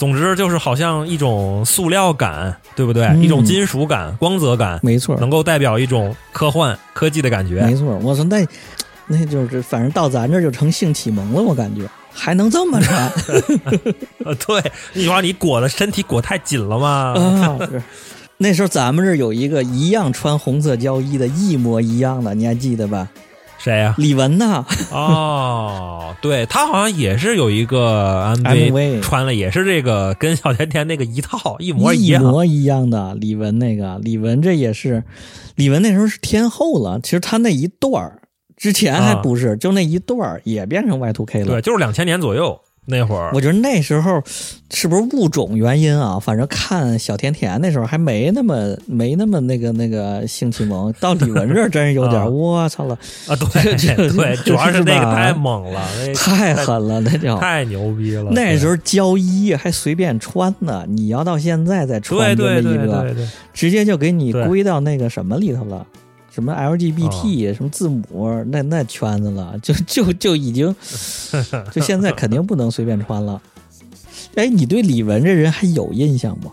[0.03, 3.05] 总之就是好像一种塑料感，对不对？
[3.05, 7.62] 嗯一种金属感、光泽感，没错，能够代表一种科幻科技的感觉。
[7.65, 7.97] 没错。
[8.03, 8.45] 我说那
[9.07, 13.09] 那就是反正到咱这儿就成性启蒙了，我感觉还能这么穿
[14.27, 17.15] 呃，对，你说你裹的身体裹太紧了吗？
[17.17, 17.59] 啊？
[17.71, 17.81] 是
[18.38, 23.09] 那时候咱们这儿有一个一样穿红色胶衣的，一模一样的，你还记得吧？
[23.62, 32.20] 谁呀、李玟呐， 哦，对他好像也是有一个 MV 穿了，也是这个跟小甜甜那个一套一模一样。
[32.22, 35.05] 模一样的李玟那个，李玟这也是，
[35.55, 36.98] 李玟那时候是天后了。
[37.01, 38.22] 其实她那一段儿
[38.57, 41.46] 之前还不是，就那一段儿也变成 Y two K 了。
[41.46, 42.61] 对，就是两千年左右。
[42.85, 44.21] 那会儿我觉得那时候
[44.73, 46.18] 是不是物种原因啊？
[46.18, 53.77] 反正看小甜甜那时候还没那么没那么那个那个性启蒙，到李玟这儿真是有点 啊我操了，啊，对
[54.11, 57.38] 对， 主要是那个太猛了，那太狠了，那叫。
[57.38, 58.31] 太牛逼了。
[58.33, 63.14] 那时候候交衣还随便穿呢，你要到现在再穿这么对一个，
[63.55, 65.87] 直接就给你归到那个什么里头了，
[66.35, 68.03] 什么 LGBT、什么字母
[68.47, 70.75] 那那圈子了， 就就就已经，
[71.73, 73.40] 就现在肯定不能随便穿了。
[74.35, 76.51] 哎，你对李玟这人还有印象吗？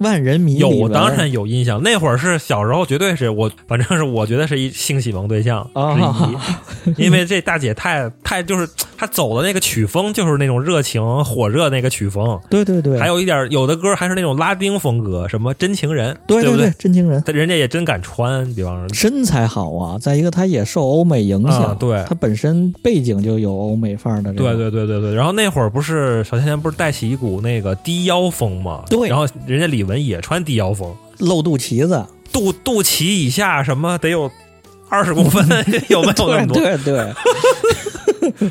[0.00, 1.82] 万人迷有玟当然有印象。
[1.82, 12.38] 那会儿是小时候，绝对是我，反正是我觉得是一性启蒙对象啊之一，因为这大姐太太就是她走的那个曲风，就是那种热情火热那个曲风。
[12.50, 17.22] 对对对，还有一点，有的歌还是那种拉丁风格，什么真情人，对对对，真情人。
[17.24, 25.14] 他人家也真敢穿，比方说，身材好啊，再一个她也受欧美影响，啊对她本身背景就有欧美范儿的这对种，对对对对。
[25.14, 28.82] 然后那会儿不是小甜甜不是带起一股那个低腰风嘛？
[28.88, 34.30] 对然后人家李玟也穿低腰风，露肚脐子，肚肚脐以下什么得有
[34.88, 35.46] 二十公分，
[35.88, 36.54] 有没有那么多？
[36.54, 38.50] 对对，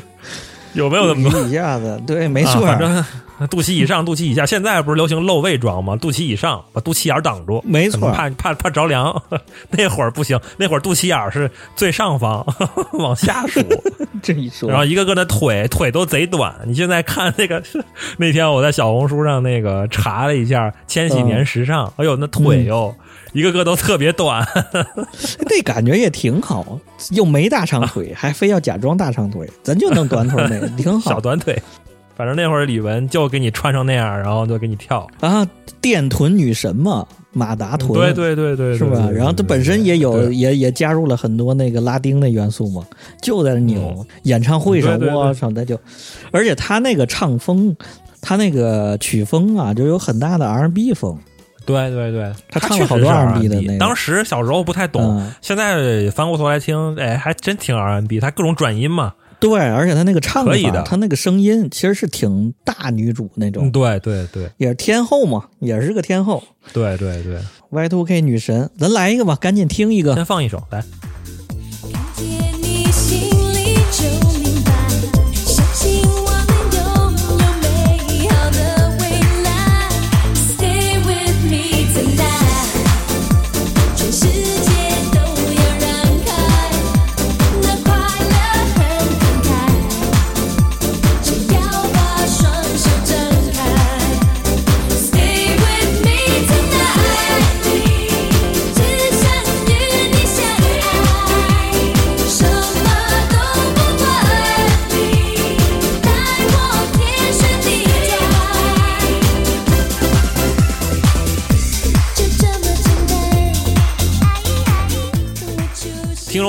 [0.74, 1.40] 有没有那么多？
[1.42, 3.04] 一下子，对，没错，啊反正
[3.46, 5.96] 肚脐以上、肚脐以下，现在不是流行露胃装吗？
[5.96, 9.22] 肚脐以上把肚脐眼儿挡住，没错怕怕怕着凉。
[9.70, 12.44] 那会儿不行，那会儿肚脐眼儿是最上方
[12.94, 13.60] 往下数，
[14.22, 16.54] 这一说，然后一个个的腿腿都贼短。
[16.66, 17.62] 你现在看那个
[18.18, 22.94] 那天我在小红书上那个查了一下千禧年时尚，哎呦那腿哟、
[23.32, 24.46] 一个个都特别短。
[25.48, 26.78] 那感觉也挺好，
[27.10, 31.60] 又没大长腿，还非要假装大长腿，咱就弄短腿那个，挺好小短腿。
[32.20, 35.08] 反正那会儿李玟就给你穿成那样，然后就给你跳。
[35.20, 35.46] 啊。
[35.80, 39.08] 电臀女神嘛，马达臀，对对对对，是吧？
[39.10, 42.84] 然后它本身也有，也也加入了很多那个拉丁的元素嘛，
[43.22, 43.80] 就在那扭。
[43.96, 45.80] 嗯演唱会上，对对对我操，他就，
[46.30, 47.74] 而且他那个唱风，
[48.20, 51.16] 他那个曲风啊，就有很大的 R&B 风。
[51.64, 59.14] 对对对，他他唱了好多 R&B 的那个当时小时候不太懂，嗯现在翻过头来听，哎，还真挺 R&B，他各种转音嘛。
[59.40, 66.42] 对，而且他那个唱法，可以的他那个声音其实是挺大女主那种，嗯，对对对也是天后嘛，也是个天后。
[66.72, 67.38] 对对对
[67.70, 70.14] ，Y Two K 女神，咱来一个吧，赶紧听一个。
[70.14, 70.84] 先放一首来。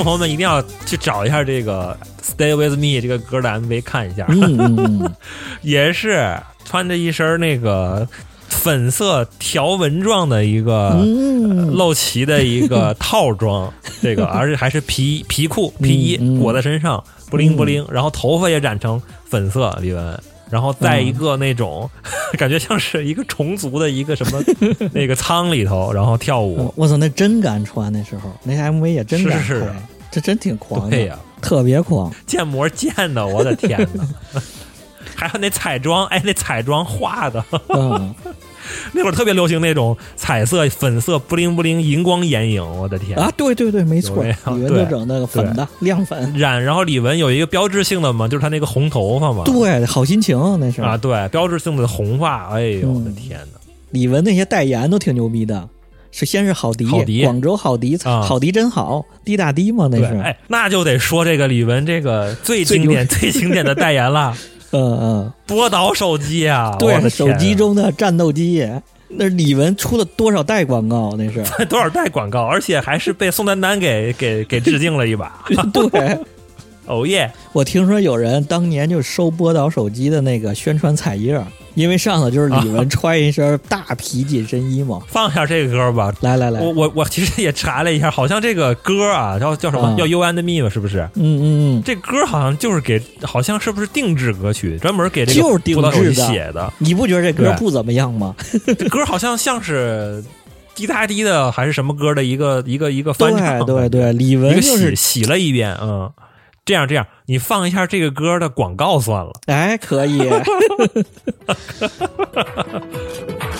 [0.01, 4.27] 众朋友们一定要去找一下这个《Stay with Me》这个歌的 MV 看一下，
[5.61, 6.35] 也是
[6.65, 8.07] 穿着一身那个
[8.49, 11.71] 粉色条纹状的一个嗯。
[11.71, 20.17] 露脐的一个套装，这个 而且还是皮皮裤皮衣裹在身上，不灵不灵，然后头发也染成粉色，李玟。
[20.49, 21.89] 然后在一个那种、
[22.37, 24.43] 感觉像是一个虫族的一个什么
[24.91, 26.57] 那个舱里头，然后跳舞。
[26.59, 29.67] 嗯，我操，那真敢穿，那时候那 MV 也真敢是是拍，
[30.11, 31.17] 这真挺狂的，对呀。
[31.41, 32.13] 特别狂。
[32.27, 34.07] 建模建的，我的天哪！
[35.15, 38.13] 还有那彩妆，哎，那彩妆画的，嗯，
[38.93, 43.17] 那会儿特别流行那种彩色、粉色、布灵布灵、荧光眼影，我的天！
[43.17, 50.81] 啊，对对对，没错，有李玟就整那个粉的亮粉，染，然后李玟有一个标志性的嘛，就是她那个红头发嘛，对，好心情那是。
[50.81, 53.59] 啊，对，标志性的红发，哎呦，嗯我的天哪！
[53.91, 55.67] 李玟那些代言都挺牛逼的，
[56.11, 57.23] 是先是好迪，好迪。
[57.23, 58.21] 广州好迪，啊。
[58.21, 64.35] 好迪真好，滴答滴嘛那，是，哎，那就得说这个李玟这个最经典、最经典的代言了，
[64.71, 68.69] 嗯嗯，波导手机啊，对，的手机中的战斗机，
[69.07, 71.15] 那李玟出了多少代广告？
[71.17, 75.43] 那是， 多少代广告，而且还是被宋丹丹给给给致敬了一把，
[75.73, 76.17] 对。
[76.87, 77.31] 哦耶！
[77.53, 81.39] 我听说有人当年就收波导手机的那个宣传彩页，
[81.75, 84.99] 因为上头就是李玟 穿一身大皮紧身衣嘛。
[85.07, 86.13] 放下这个歌吧。
[86.21, 89.87] 来来来，我我我其实也查了一下，好像这个歌啊，叫叫什么？
[89.87, 90.69] 啊叫《You and Me》吧？
[90.69, 90.99] 是不是？
[91.15, 91.43] 嗯嗯
[91.77, 96.71] 嗯，这歌好像就是给，好像是不是定制歌曲，专门给这个就是定波导手写的。
[96.77, 98.35] 你不觉得这歌不怎么样吗？
[98.65, 100.23] 这歌好像像是
[100.75, 106.09] 滴答滴的还是什么歌的一个一个一个翻唱，对对对，李玟就是洗洗了一遍，嗯，
[106.71, 109.33] 这样这样，你放一下这个歌的广告算了。
[109.47, 110.19] 哎，可以，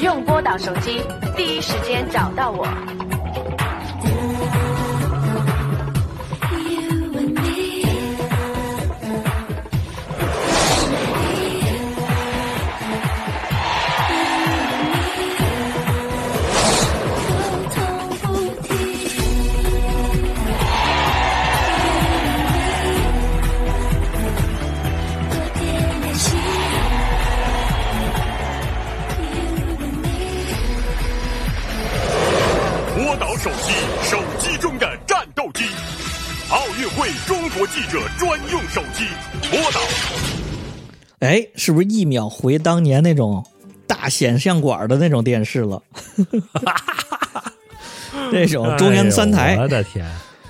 [0.02, 1.02] 用拨打手机
[1.36, 2.66] 第一时间找到我。
[35.54, 35.66] 机。
[36.50, 39.06] 奥运会中国记者专用手机，
[39.50, 39.80] 拨打
[41.20, 43.46] 哎，是不是一秒回当年那种
[43.88, 45.82] 大显像管的那种电视了？
[48.32, 50.06] 那种中央三台哎，我的天，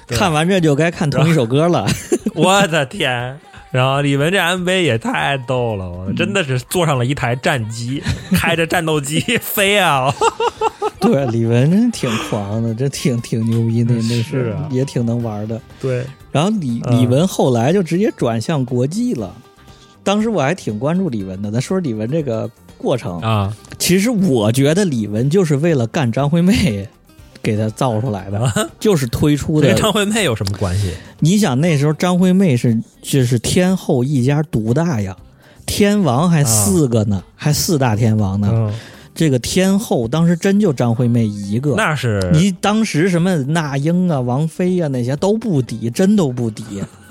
[0.08, 1.88] 看完这就该看同一首歌了。
[2.34, 3.39] 我的天！
[3.70, 10.14] 然后李玟这 MV 也太逗了，我真的是坐上了一台战机，开着战斗机 飞啊！
[11.10, 15.60] 对，李玟真挺狂的，这挺挺牛逼的，那是啊也挺能玩的。
[15.82, 19.36] 对，然后李嗯李玟后来就直接转向国际了。
[20.04, 23.20] 当时我还挺关注李玟的，咱说说李玟这个过程。
[23.20, 26.88] 啊，其实我觉得李玟就是为了干张惠妹
[27.43, 29.78] 给他造出来的， 就是推出的跟。
[29.78, 30.91] 张惠妹有什么关系？
[31.20, 35.16] 你想那时候张惠妹是就是天后一家独大呀，
[35.68, 38.49] 天王还四个呢，还四大天王呢。
[38.52, 38.74] 嗯，
[39.14, 41.76] 这个天后当时真就张惠妹一个。
[41.76, 46.64] 那是你当时什么那英啊、王菲啊那些都不抵，真都不抵。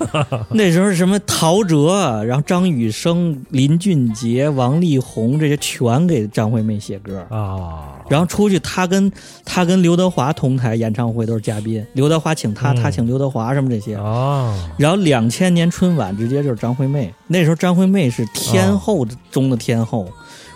[0.49, 7.23] 那时候什么陶喆，然后张雨生、林俊杰、王力宏这些全给张惠妹写歌。
[7.29, 9.11] 啊，然后出去，她跟
[9.45, 13.95] 她跟刘德华同台演唱会都是嘉宾，刘德华请他，嗯他请刘德华什么这些。
[13.95, 20.09] 哦，然后两千年春晚直接就是张惠妹，那时候张惠妹是天后中的天后，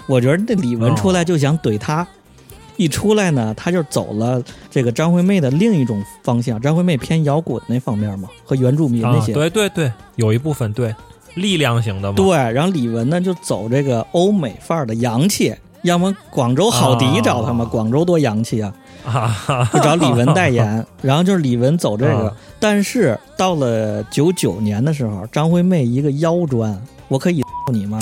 [0.07, 2.07] 我觉得那李玟出来就想怼她，
[2.77, 9.33] 一出来呢，他就走了这个张惠妹的另一种方向，张惠妹偏摇滚那方面嘛，和原住民那啊，些。
[9.33, 10.93] 对对对，有一部分对
[11.35, 15.53] 力量型的嘛，对然后李玟呢就走这个欧美范儿的洋气，
[15.83, 17.69] 要么广州好迪找他们，啊。
[17.71, 18.73] 广州多洋气啊，
[19.05, 22.33] 啊，就找李玟代言， 然后就是李玟走这个啊。
[22.59, 27.41] 但是到了九九年的时候，张惠妹一个腰砖，我可以
[27.71, 27.99] 你妈，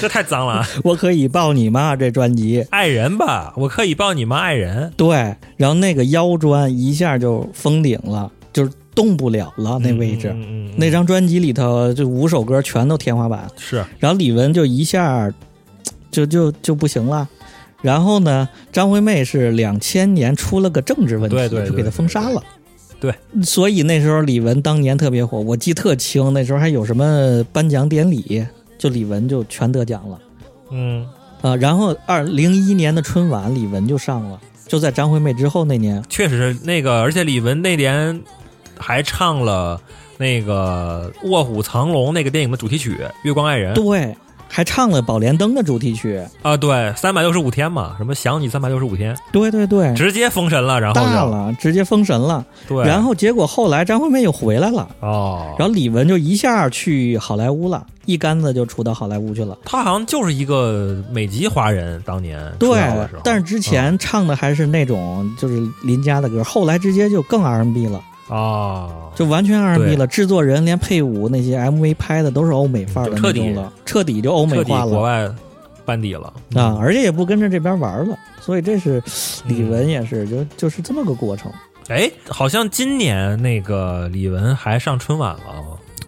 [0.00, 2.64] 这太脏了， 我可以抱你妈这专辑。
[2.70, 4.38] 爱人吧，我可以抱你吗？
[4.38, 10.28] 爱人，对，然后那个腰砖一下就封顶了，就是动不了了那位置。
[10.28, 15.32] 嗯嗯嗯那张专辑里头就五首歌全都天花板，是然后李玟就一下
[16.10, 17.28] 就就就不行了。
[17.82, 22.42] 然后呢，张惠妹是两千年出了个政治问题，对对对就给她封杀了。
[23.00, 28.44] 对，所以那时候李玟当年特别火，我记特清，那时候还有什么颁奖典礼，
[28.78, 30.18] 就李玟就全得奖了。
[30.70, 31.06] 嗯。
[31.40, 36.02] 啊、然后二零一年的春晚，李玟就上了，就在张惠妹之后那年。
[36.08, 38.20] 确实是那个，而且李玟那年
[38.76, 39.80] 还唱了
[40.16, 42.90] 那个《卧虎藏龙》那个电影的主题曲
[43.22, 44.16] 《月光爱人》对，
[44.48, 46.20] 还唱了《宝莲灯》的主题曲。
[46.42, 52.44] 啊，对，三百六十五天嘛，什么想你三百六十五天，对对对，直接封神了，然后就大了，直接封神了。
[52.66, 54.88] 对，然后结果后来张惠妹又回来了。
[55.00, 59.56] 哦，然后李玟就一下去好莱坞了，一竿子就出到好莱坞去了。
[59.64, 62.80] 她好像就是一个美籍华人，当年对
[63.22, 70.06] 但是之前唱的还是那种就是邻家的歌，后来直接就更 R&B 了，哦，就完全 R&B 了。
[70.06, 75.28] 制作人连配舞那些 MV 拍的都是欧美范儿的彻底那种了，彻底就欧美化了国外
[75.84, 76.76] 班底了啊！
[76.78, 79.02] 而且也不跟着这边玩了，所以这是
[79.46, 81.50] 李嗯玟也是就就是这么个过程。
[81.88, 85.40] 哎，好像今年那个李玟还上春晚了。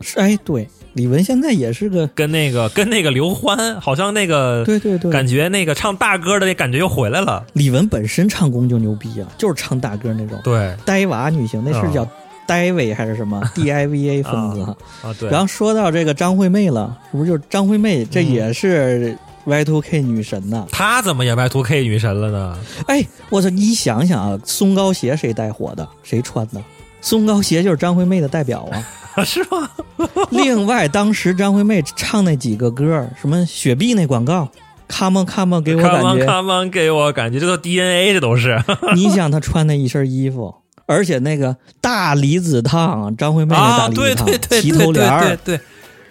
[0.03, 7.45] 是哎，对，李玟现在也是个跟那个跟那个刘欢，好像那个对对对，感觉那个唱大歌的那感觉又回来了。
[7.53, 10.39] 李玟本身唱功就牛逼啊，就是唱大歌那种。
[10.43, 12.11] 对呆娃女星，那是叫啊
[12.47, 14.77] 呆维还是什么 D I V A 风格？
[15.07, 18.05] 啊，对，然后说到这个张惠妹了，是不是就是张惠妹？
[18.05, 20.67] 这也是 Y Two K 女神呐！
[20.73, 22.59] 她怎么也 Y Two K 女神了呢？
[22.89, 23.49] 哎，我操！
[23.51, 25.89] 你想想啊，松糕鞋谁带火的？
[26.03, 26.61] 谁穿的？
[27.01, 28.85] 松糕鞋就是张惠妹的代表啊。
[29.25, 29.69] 是吗？
[30.31, 34.49] 另外，当时张惠妹唱那几个歌，什么雪碧那广告
[34.89, 38.63] ，Come on Come on，给我感觉，Come on，给我感觉这都 DNA，这都是。
[38.95, 40.55] 你想她穿那一身衣服，
[40.87, 45.21] 而且那个大离子烫，张惠妹那大啊，离子烫，对对对，齐头帘儿。
[45.21, 45.61] 对对对，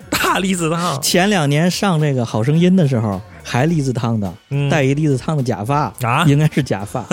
[0.09, 4.69] 大离子烫，前两年上这个《好声音》的时候，还离子烫的，嗯。
[4.69, 6.25] 戴一离子烫的假发啊？
[6.27, 7.05] 应该是假发，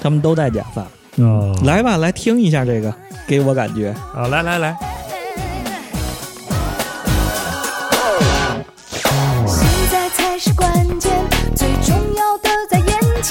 [0.00, 0.82] 他们都戴假发。
[1.22, 1.54] 哦。
[1.64, 2.92] 来吧，来听一下这个，
[3.26, 3.94] 给我感觉。
[4.14, 4.76] 啊，来来来，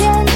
[0.04, 0.33] Attention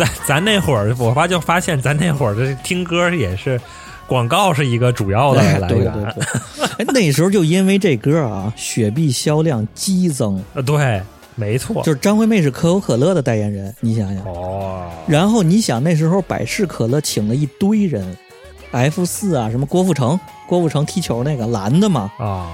[0.00, 3.60] 咱咱那会儿，我发就发现咱那会儿的听歌也是
[4.06, 6.16] 广告是一个主要的哎，来对对源。
[6.94, 11.02] 那时候就因为这歌啊，雪碧销量激增，呃，对，
[11.34, 11.82] 没错。
[11.82, 14.24] 就是张惠妹是可口可乐的代言人，你想想。
[14.24, 18.16] 哦，然后你想那时候百事可乐请了一堆人
[18.70, 22.48] ，F 四啊，什么郭富城，郭富城踢球那个蓝的嘛，啊，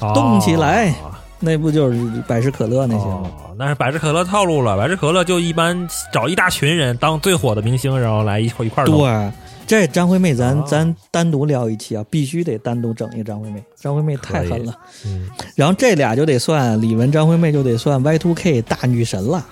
[0.00, 0.94] 哦动起来
[1.40, 3.22] 那不就是百事可乐那些吗？
[3.24, 4.76] 哦，那是百事可乐套路了。
[4.76, 8.86] 百事可乐就一般找一大群人当最火的明星，然后来一块一块儿。
[8.86, 9.32] 对，
[9.66, 14.74] 这张惠妹咱、哦咱单独聊一期啊，必须得单独整一个张惠妹，张惠妹太狠了。
[15.06, 19.46] 嗯，然后这俩就得算李玟、张惠妹就得算 Y two K 大女神了。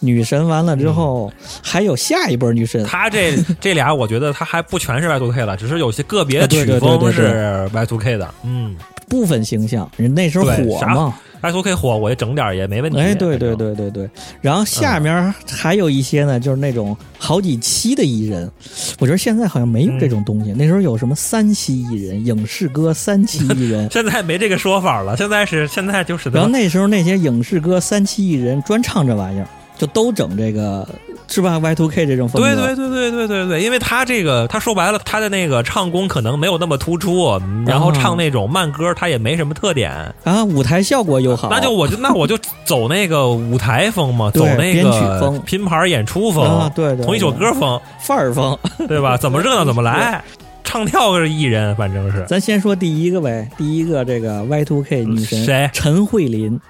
[0.00, 8.28] 女神完了之后，还有下一波女神，她这 这俩，我觉得她还不全是 Y two K 了，只是有些个别曲风是 Y two K 的。
[8.42, 8.76] 嗯
[9.12, 11.14] 部分形象，人那时候火嘛。
[11.42, 12.98] ，Y two K 火，我也整点儿也没问题。
[12.98, 14.08] 哎，对对，对对对。
[14.40, 18.50] 然后下面还有一些呢，就是那种好几期的艺人，
[18.98, 20.52] 我觉得现在好像没有这种东西。
[20.52, 29.46] 那时候有什么三期艺人、影视歌三期艺人 现在没这个说法了，现在是现在就是然后那时候那些影视歌三期艺人专唱这玩意儿，
[29.76, 30.88] 就都整这个
[31.32, 39.90] 是吧？Y two K 这种风格，对对对对对对对，因为他这个他说白了，他的那个唱功可能没有那么突出，然后唱那种慢歌，他也没什么特点。
[40.24, 48.58] 啊，舞台效果又好，那就我就那我就走那个舞台风嘛，走那个编曲个风拼盘演出风，啊对对同一首歌风，范儿风。
[48.86, 49.16] 对吧？
[49.16, 50.22] 怎么热闹怎么来，
[50.62, 52.24] 唱跳是艺人，反正是。
[52.28, 56.60] 咱先说第一个呗，第一个这个 Y two K 女神谁陈慧琳，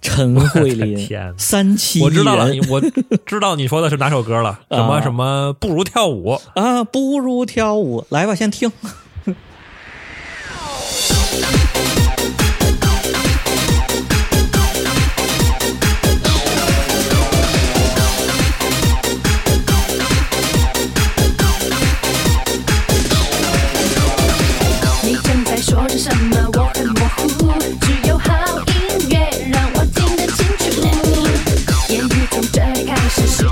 [0.00, 2.80] 陈慧琳天三七我知道了，我
[3.26, 8.70] 知道你说的是哪首歌了， 什么啊什么不如跳舞，啊，不如跳舞，来吧，先听。
[25.02, 26.36] 你正在说着什么？
[26.54, 26.67] 我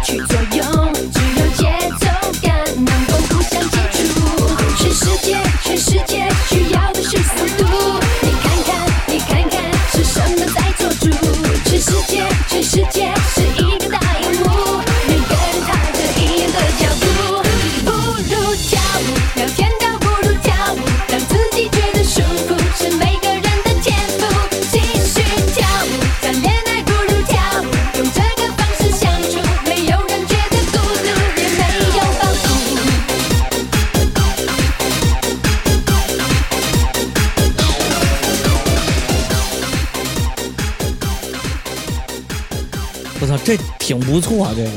[0.07, 0.63] 去作用，
[0.95, 1.67] 只有节
[1.99, 2.07] 奏
[2.41, 2.47] 感
[2.77, 3.99] 能够互相接触。
[4.79, 7.65] 全世界，全世界需要的是速度。
[8.23, 8.71] 你看看，
[9.09, 11.11] 你看看是什么在做主？
[11.65, 12.96] 全世界，全世界
[43.87, 44.70] 挺不错，这个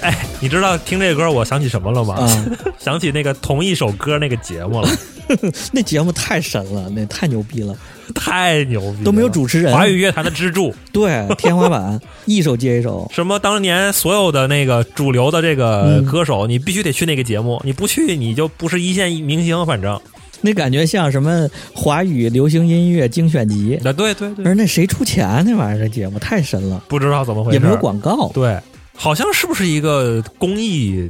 [0.00, 2.14] 哎，你知道听这歌我想起什么了吗？
[2.14, 2.46] 啊，
[2.76, 4.88] 想起那个同一首歌那个节目了，
[5.70, 7.72] 那节目太神了，那太牛逼了，
[8.16, 10.74] 太牛逼了，都没有主持人华语乐坛的支柱。
[10.92, 13.08] 对，天花板，一首接一首。
[13.14, 13.38] 什么？
[13.38, 19.64] 当年所有的那个主流的这个嗯歌手，你必须得去那个节目，你不去你就不是一线明星。
[19.66, 20.00] 反正，
[20.40, 25.82] 那感觉像什么华语流行音乐精选集，那对对对，而那谁出钱那玩意儿？
[25.82, 28.30] 这节目太神了，不知道怎么回事，也没有广告。
[28.32, 28.58] 对，
[28.94, 31.08] 好像是不是一个公益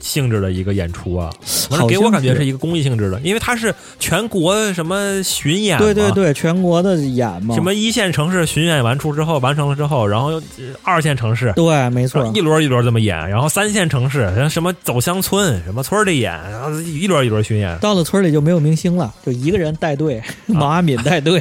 [0.00, 1.30] 性质的一个演出啊？
[1.68, 10.42] 反正给我感觉是一个公益性质的，因为它是全国什么巡演嘛，对对对，全国的演嘛，什么一线城市巡演完出之后，完成了之后，然后呃
[10.82, 11.52] 二线城市。
[11.54, 17.78] 对，没错，一轮一轮这么演，然后三线城市，然后什么走乡村，什么村儿里演，然后一轮一轮巡演。
[17.78, 21.40] 到了村里就没有明星了，就一个人带队， 毛阿敏带队，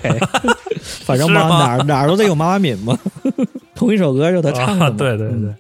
[1.05, 2.97] 反正毛哪哪儿都得有毛阿敏嘛。
[3.75, 5.29] 同一首歌就他唱的啊，对对对。
[5.29, 5.55] 嗯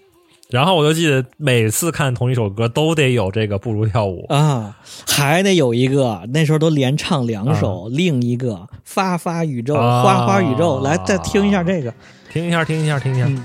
[0.49, 11.93] 然后我就记得每次看同一首歌都得有这个不如跳舞，啊，还得有一个，那时候都连唱两首，另一个发发宇宙、啊花花宇宙，来再听一下这个。
[12.31, 13.25] 听一下，听一下，听一下。
[13.27, 13.43] 嗯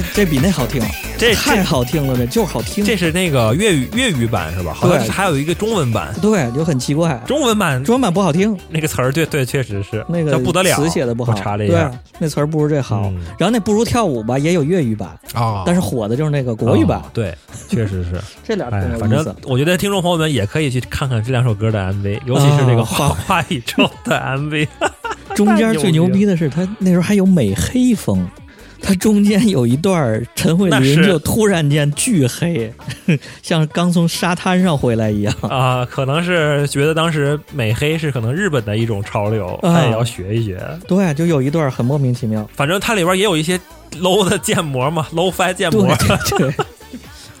[0.00, 0.82] 这这比那好听，
[1.18, 2.84] 这太好听了，这就是好听。
[2.84, 4.72] 这是那个粤语粤语版是吧？
[4.74, 13.02] 好像对是还有一个中文版，对，就很奇怪，中文版中文版不好听，那个词儿，对对，确实是那个叫不得了，词写的不好，我查了一对下，那词儿不如这好。
[13.06, 17.34] 嗯然后那不如跳舞吧，也有粤语版，啊但是火的就是那个国语版，哦对，
[17.68, 18.20] 确实是。
[18.44, 19.34] 这俩挺哎，有反正。
[19.44, 24.66] 我觉得听众朋友们也可以去看看这两首歌的 MV，尤其是那个啊花花宇宙的 MV。
[25.34, 28.26] 中间最牛逼的是，他那时候还有美黑风。
[28.80, 32.72] 他中间有一段，陈慧琳就突然间巨黑，
[33.42, 35.34] 像刚从沙滩上回来一样。
[35.42, 40.62] 啊，可能是觉得当时美黑是可能日本的一种潮流，啊他也要学一学。
[40.86, 42.48] 对，就有一段很莫名其妙。
[42.54, 43.58] 反正它里边也有一些
[44.00, 45.86] low 的建模嘛，low fi 建模，
[46.38, 46.54] 对 对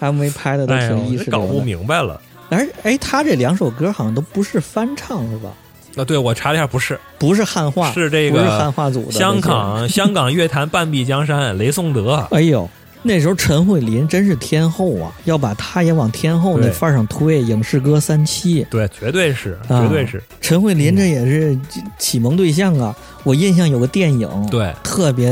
[0.00, 1.60] ，MV 拍的都哎挺意呦，搞不。
[1.60, 2.20] 明白了。
[2.50, 5.50] 而哎，他这两首歌好像都不是翻唱是吧？
[5.98, 9.40] 啊，对我查了一下，不是，不是汉化，是这不是个汉化组的香。
[9.40, 12.26] 港 香港乐坛半壁江山，雷颂德。
[12.30, 12.68] 哎呦，
[13.02, 18.66] 那时候陈慧琳真是天后啊，要把她也往天后那对范儿上推，影视歌三栖。
[18.68, 21.58] 对，绝对是，啊绝对是，陈慧琳这也是
[21.98, 22.94] 启蒙对象啊！
[23.24, 25.30] 我印象有个电影，对，特别，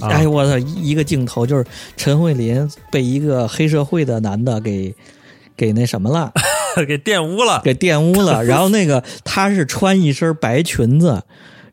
[0.00, 1.64] 啊哎我操，一个镜头就是
[1.96, 4.94] 陈慧琳被一个黑社会的男的给
[5.60, 6.32] 给那什么了，
[6.88, 7.60] 给玷污了。
[7.62, 8.42] 给玷污了。
[8.48, 11.22] 然后那个她是穿一身白裙子，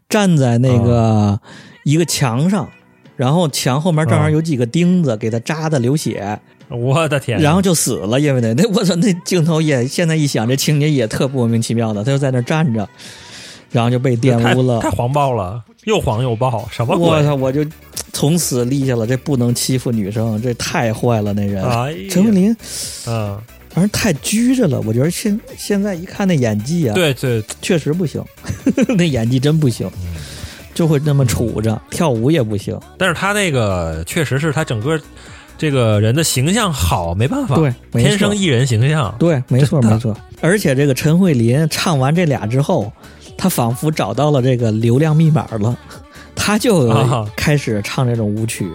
[0.09, 1.39] 站在那个啊
[1.85, 2.67] 一个墙上。
[3.15, 6.37] 然后墙后面正啊好有几个钉子，给他扎的流血，
[6.69, 7.39] 我的天！
[7.39, 8.19] 然后就死了。
[8.19, 12.03] 因为那那我操，那镜头也现在一想，这情节也特莫名其妙的。
[12.03, 12.87] 他就在那站着，
[13.71, 14.89] 然后就被玷污了太。
[14.89, 17.07] 太黄暴了，又黄又暴，什么鬼？
[17.07, 17.33] 我操！
[17.33, 17.65] 我就
[18.13, 21.33] 从此立下了这不能欺负女生，这太坏了。
[21.33, 22.55] 那人、哎陈慧琳，
[23.07, 23.35] 嗯，
[23.77, 24.81] 反正太拘着了。
[24.87, 28.19] 我觉得现现在一看那演技啊，，对对，确实不行，
[28.97, 29.87] 那演技真不行，
[30.73, 32.75] 就会那么杵着，跳舞也不行。
[32.97, 34.99] 但是他那个确实是他整个
[35.59, 39.15] 这个人的形象好，没办法，对天生艺人形象。
[39.19, 40.17] 对，没错没错。
[40.41, 42.91] 而且这个陈慧琳唱完这俩之后，
[43.37, 45.77] 她仿佛找到了这个流量密码了，
[46.35, 48.67] 她就啊开始唱这种舞曲。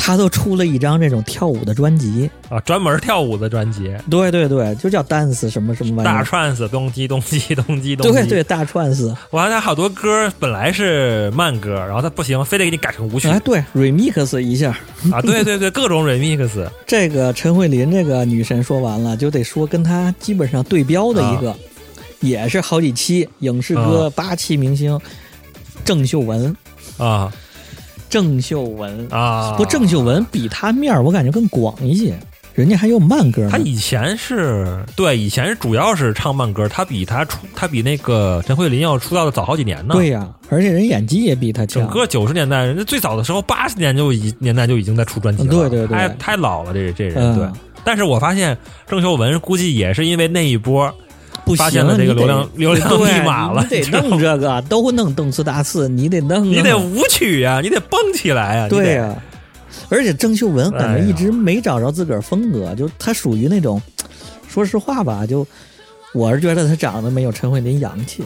[0.00, 6.12] 她都出了一张这种跳舞的专辑，啊，专门跳舞的专辑，对对对，就叫 dance 什么什么玩意儿。
[6.12, 8.12] 大儿，串子咚叽咚叽咚叽咚叽。
[8.12, 13.28] 对对，大串子，我看他好多歌本来是慢歌，然后他不行，非得给你改成舞曲。
[13.28, 14.70] 哎，对，remix 一下。
[15.12, 15.20] 啊！
[15.20, 16.48] 对对对，各种 remix
[16.86, 21.54] 这个陈慧琳这个女神说完了，就得说跟她基本上对标的一个，
[22.20, 24.98] 也是好几期影视歌啊八期明星
[25.84, 26.54] 郑秀文，
[26.96, 27.32] 啊
[28.10, 29.54] 郑秀文啊！
[29.56, 32.18] 不，郑秀文比他面儿我感觉更广一些，
[32.54, 33.50] 人家还有慢歌呢。
[33.52, 39.94] 他以前是对，以前主要是唱慢歌，他比他出，他比那个陈慧琳要出道的早好几年呢。
[39.94, 41.82] 对，呀、而且人演技也比她强。
[41.82, 47.48] 整个九十年代，人家最早的时候，八十年就已年代就已经在出专辑了，对对对太太老了，这这人、嗯对。
[47.84, 48.58] 但是我发现
[48.88, 50.92] 郑秀文估计也是因为那一波
[51.50, 59.14] 不行，发现了这个流量流量密码了你得弄这个，都弄动次大次，你得弄啊，你得舞曲呀、你得蹦起来呀、对呀、
[59.88, 63.80] 而且郑秀文感觉一直没找着自个儿风格，就她属于那种，
[64.48, 65.46] 说实话吧，就
[66.14, 68.22] 我是觉得她长得没有陈慧琳洋气。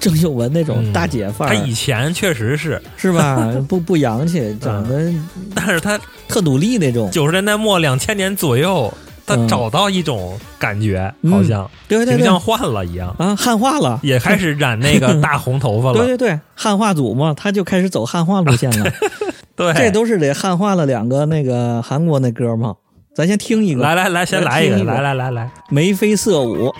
[0.00, 3.54] 郑秀文那种嗯大姐范他儿、以前确实是，是吧？
[3.68, 5.12] 不不洋气，长得
[5.54, 5.96] 但是他
[6.26, 7.08] 特努力那种。
[7.12, 8.92] 九十年代末两千年左右，
[9.28, 9.46] 他嗯。
[9.46, 11.30] 找到一种感觉，嗯。
[11.30, 12.16] 好像对对对。
[12.16, 15.98] 形象换了一样，啊，汉化了，也开始染那个 大红头发了。
[15.98, 18.90] 对对对，汉化组嘛，他就开始走汉化路线了。
[19.54, 19.72] 对。
[19.74, 22.74] 这都是得汉化了两个那个韩国那哥们儿。
[23.14, 24.84] 咱先听一个，来来来，先来一个。
[24.84, 26.72] 来来来来，眉飞色舞。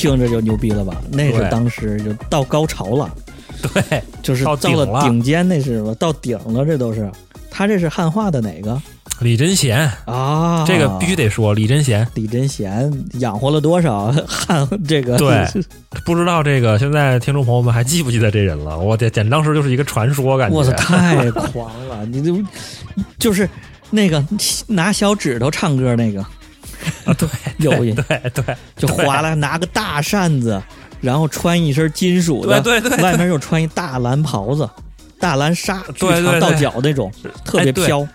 [0.00, 0.96] 听着就牛逼了吧？
[1.12, 3.10] 那是当时就到高潮了，
[3.74, 5.94] 对，就是到了了顶尖，那是吧？
[5.98, 7.10] 到顶了，这都是。
[7.52, 8.80] 他这是汉化的哪个
[9.18, 10.64] 李贞贤，啊？
[10.66, 12.06] 这个必须得说，李贞贤。
[12.14, 15.18] 李贞贤养活了多少 汉这个？
[15.18, 15.46] 对
[16.06, 18.78] 不知道这个现在听众朋友们还记不记得这人了？
[18.78, 20.56] 我天简直当时就是一个传说，感觉。
[20.56, 22.06] 我操，太狂了！
[22.10, 22.42] 你就
[23.18, 23.46] 就是
[23.90, 24.24] 那个
[24.68, 26.22] 拿小指头唱歌那个，
[27.04, 27.28] 啊，对，
[27.60, 28.04] 有一对
[28.34, 30.60] 对，就划拉，拿个大扇子，
[31.00, 34.68] 然后穿一身金属的，对对对对外面又穿一大蓝袍子，
[35.18, 37.10] 大蓝纱，巨对长到脚那种，
[37.44, 38.06] 特别飘。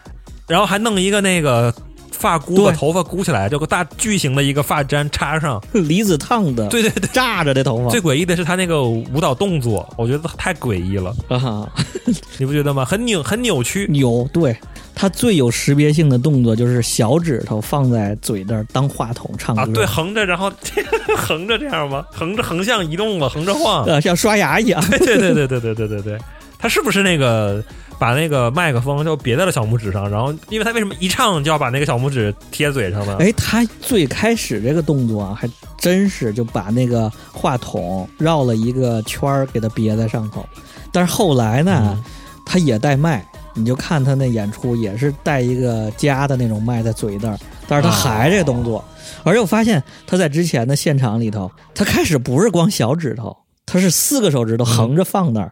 [0.47, 1.73] 然后还弄一个那个
[2.11, 5.59] 发箍，把头发箍起来，就个大巨型的一个发簪插上。
[5.73, 11.67] 离子烫的，对对对，炸着的头发最诡异的是他那个舞蹈动作，我觉得太诡异了，啊，
[12.37, 12.85] 你不觉得吗？
[12.85, 13.87] 很扭，很扭曲。
[13.89, 14.55] 扭对。
[14.95, 20.51] 他最有识别性的动作就是小指头放在嘴那儿当话筒唱歌，啊，对，横着，然后
[21.17, 22.05] 横着这样吗？
[22.11, 23.27] 横着横向移动吗？
[23.29, 23.83] 横着晃？
[23.87, 24.81] 呃，像刷牙一样。
[24.89, 26.19] 对对对对对对对对对，
[26.57, 27.63] 他是不是那个
[27.99, 30.09] 把那个麦克风就别在了小拇指上？
[30.09, 33.17] 然后，因为他为什么一唱就要把那个小拇指贴嘴上呢？
[33.19, 40.45] 哎，他最开始这个动作啊，还真是就把那个话筒绕了一个圈儿，给它别在上头。
[40.91, 42.03] 但是后来呢，嗯
[42.45, 48.83] 他也带麦，你就看他那演出也是带一个夹的那种麦在嘴那儿，但是他还这动作。
[49.23, 53.35] 而且我发现他在之前的现场里头，他开始不是光小指头，
[53.65, 55.51] 他是四个手指头横着放那儿，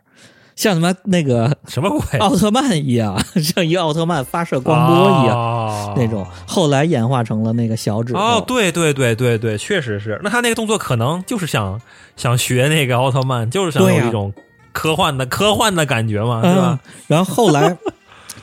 [0.56, 2.20] 像他妈那个什么鬼？
[2.20, 5.38] 奥特曼一样， 像一个奥特曼发射光波一样。
[5.38, 8.20] 样那种，后来演化成了那个小指头。
[8.20, 10.20] 哦，对对对对对，确实是。
[10.24, 11.80] 那他那个动作可能就是想
[12.16, 14.34] 想学那个奥特曼，就是想有一种
[14.74, 17.78] 科幻的科幻的感觉嘛，是吧嗯？，然后后来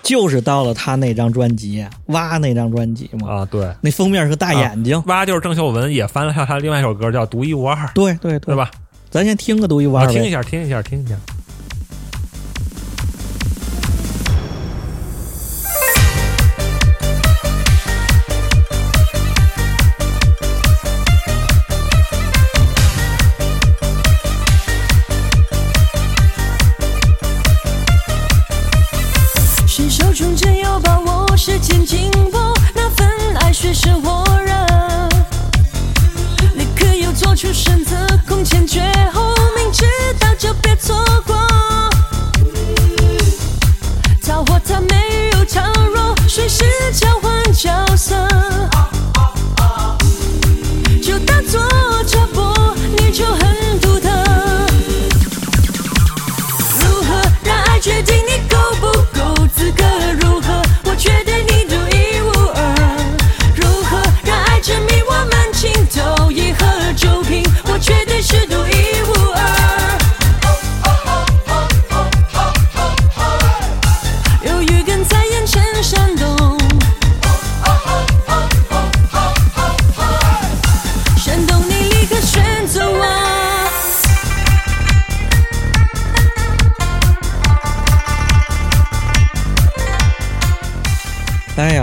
[0.03, 5.03] 就是到了他那张专辑《蛙》那张专辑嘛，啊，对，那封面是个大眼睛。
[5.07, 8.57] 蛙，就是郑秀文也翻了下他另外一首歌叫《独一无二》，对对对对？
[8.57, 8.71] 吧？
[9.11, 11.17] 咱先听个独一无二听一下，听一下，听一下。
[46.51, 47.20] 是桥。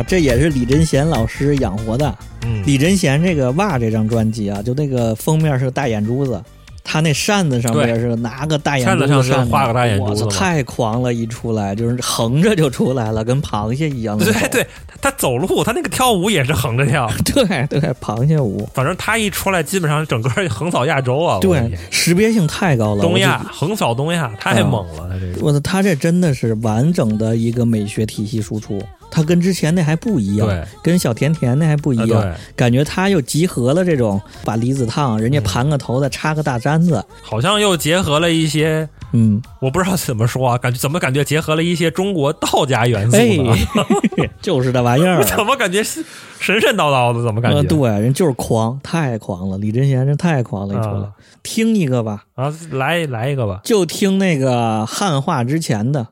[0.07, 2.15] 这也是李贞贤老师养活的。
[2.45, 6.41] 嗯，李贞贤这个《哇》这张专辑啊，就那个封面是个大眼珠子，
[6.83, 11.13] 他那扇子上面是拿个大眼珠扇子上是扇子画个大眼珠，子太狂了！
[11.13, 14.23] 一出来就是横着就出来了，跟螃蟹一样的。
[14.25, 18.67] 对对，他他走路，他那个跳舞也是横着跳，对对，螃蟹舞。
[18.73, 21.39] 反正他一出来，基本上整个横扫亚洲啊！
[21.41, 23.01] 对，识别性太高了。
[23.01, 25.45] 东亚横扫东亚，太猛了，他这个。
[25.45, 43.55] 我操，他这真的是完整的一个美学体系输出，他跟之前那还不一样，对跟小甜甜那还不一样，啊感觉他又集合了这种把离子烫，人家盘个头再插个大簪子，好像又结合了一些，嗯，我不知道怎么说啊，感觉怎么感觉结合了一些中国道家元素哎呢？，
[44.41, 45.23] 就是这玩意儿。
[45.25, 46.03] 怎么感觉神
[46.39, 47.23] 神叨叨的？
[47.23, 47.57] 怎么感觉？
[47.57, 49.57] 呃，对，人就是狂，太狂了。
[49.57, 51.11] 李贞贤真太狂了，一出来、啊
[51.43, 53.61] 听一个吧，啊，来来一个吧。
[53.63, 56.07] 就听那个汉化之前的。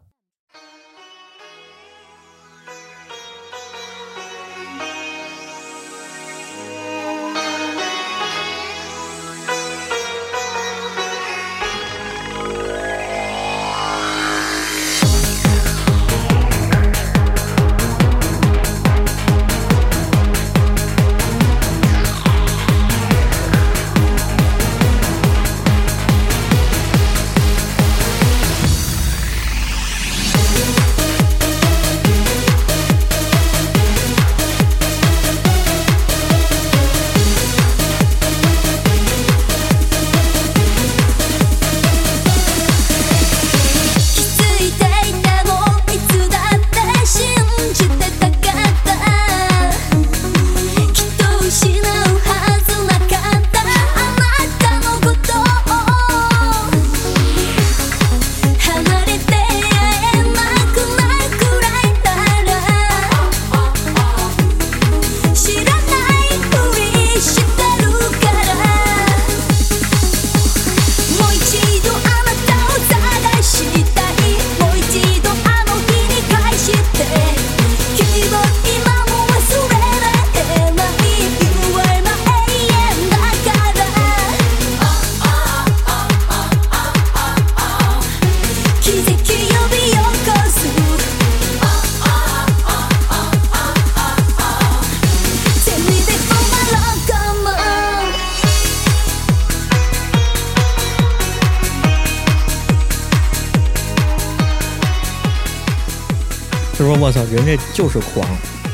[107.06, 108.28] 我操，人这就是狂，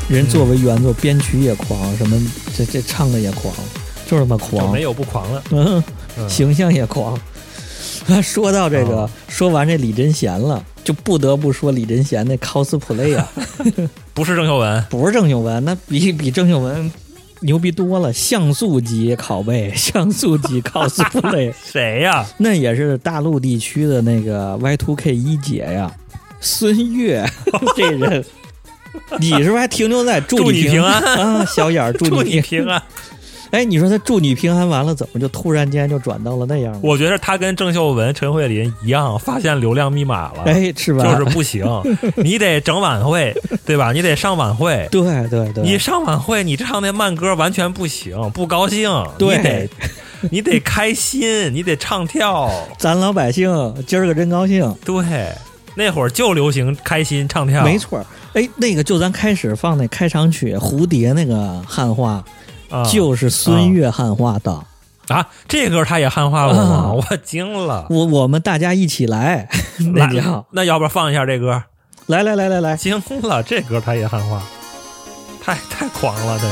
[0.08, 2.18] 人作为原作编曲也狂，什么
[2.56, 3.52] 这这唱的也狂，
[4.06, 5.42] 就是他妈狂没，有不狂的。
[5.50, 5.84] 嗯，
[6.16, 7.14] 嗯形象也狂。
[8.22, 13.30] 说到这个，哦说完这李贞贤了，就不得不说李贞贤那 cosplay 啊，
[14.14, 16.90] 不是郑秀文，不是郑秀文，那比比郑秀文
[17.40, 22.24] 牛逼多了，像素级拷贝，像素级 cosplay， 谁呀？
[22.38, 25.94] 那也是大陆地区的那个 Y Two K 一姐呀，
[26.42, 27.24] 孙悦
[27.74, 28.22] 这人，
[29.18, 31.44] 你是不是还停留在祝祝你平平安啊？
[31.46, 32.82] 小眼儿祝祝你你平安。
[33.52, 36.80] 哎，你说他祝你平安完了，怎么就突然间就转到了那样了？
[36.82, 40.44] 我觉得他跟郑秀文、陈慧琳一样，发现流量密码了。
[40.46, 41.04] 哎，是吧？
[41.04, 41.66] 就是不行，
[42.16, 43.36] 你得整晚会，
[43.66, 43.92] 对吧？
[43.92, 49.68] 你得上晚会，对对对，你上晚会，你唱那慢歌完全不行，不高兴，对你得
[50.30, 54.94] 你得开心，你得唱跳， 咱老百姓今儿个真高兴，对，
[55.76, 58.06] 那会儿就流行开心唱跳，没错儿。
[58.34, 62.24] 哎，那个就咱开始放那开场曲《蝴蝶》那个汉化，
[62.70, 64.64] 啊，就是孙悦汉化的。
[65.08, 66.62] 啊，这歌他也汉化过吗？
[66.62, 67.86] 啊 我惊了。
[67.90, 69.48] 我我们大家一起来，
[69.94, 71.62] 那来叫那要不然放一下这歌？
[72.06, 74.42] 来来来来来，惊了，这歌他也汉化，
[75.42, 76.46] 太太狂了，这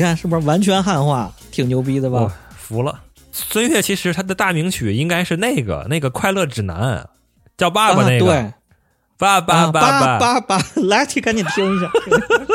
[0.00, 2.34] 你看是不是完全汉化，挺牛逼的我吧？
[2.56, 2.98] 服了。
[3.32, 6.96] 孙悦其实他的大名曲应该是那个那个《快乐指南》，
[7.58, 8.54] 叫爸爸那个，啊对，
[9.18, 11.92] 爸爸啊爸爸爸爸，来，去赶紧听一下。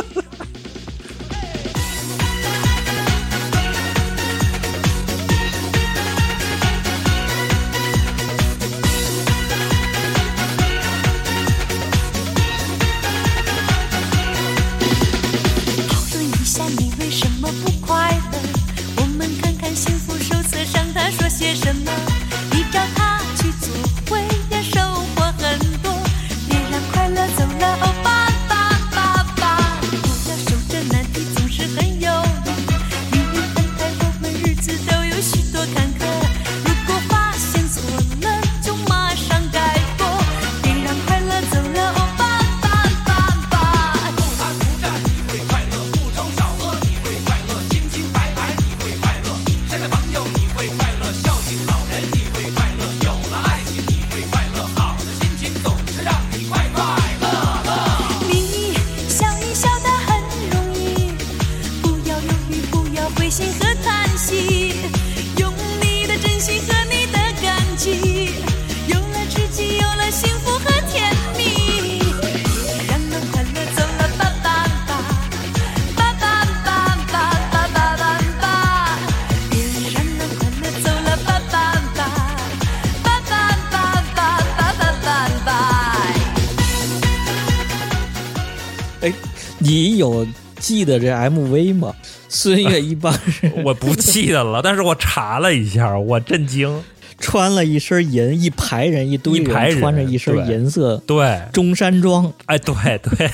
[90.13, 90.27] 有
[90.59, 91.93] 记得这 MV 吗？
[92.29, 93.51] 孙悦一般是。
[93.63, 96.83] 我不记得了， 但是我查了一下，我震惊。
[97.17, 103.31] 穿了一身银，一排人一堆一排人穿着一身银色对，中山装，哎，对对，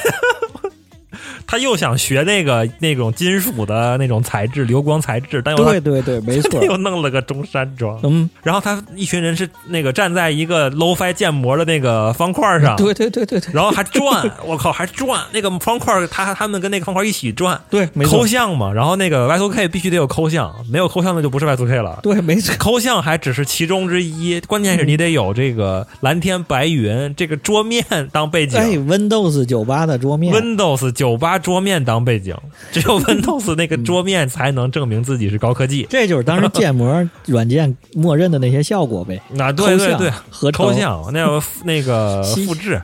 [1.51, 7.99] 他又想学那个那种金属的那种材质，流光材质，但又对对对，没 错，又弄了个中山装。
[8.03, 18.71] 嗯，然后他一群人是那个站在一个 low-fi 建模的那个方块上， 对对对对对，然后还转， 我靠，还转那个方块，他他们跟那个方块一起转，对没错抠像嘛。
[18.71, 21.99] 然后那个 Y2K 必须得有抠像，没有抠像的就不是 Y2K 了。
[22.01, 27.83] 对没错，抠像还只是其中之一，关键是你得有这个蓝天白云这个桌面
[28.13, 28.57] 当背景。
[28.57, 32.35] 哎，Windows 九八的桌面，Windows 九八桌面当背景，
[32.71, 35.85] 只有 Windows 那个桌面才能证明自己是高科技。
[35.91, 39.21] 这就是当时建模软件默认的那些效果呗。
[39.39, 42.81] 啊，对对对，合成抠像那个那个复制，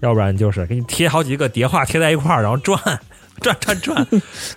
[0.00, 2.80] 要不然就是给你贴好几个叠画贴在一块儿，然后转，
[3.40, 4.06] 转转转，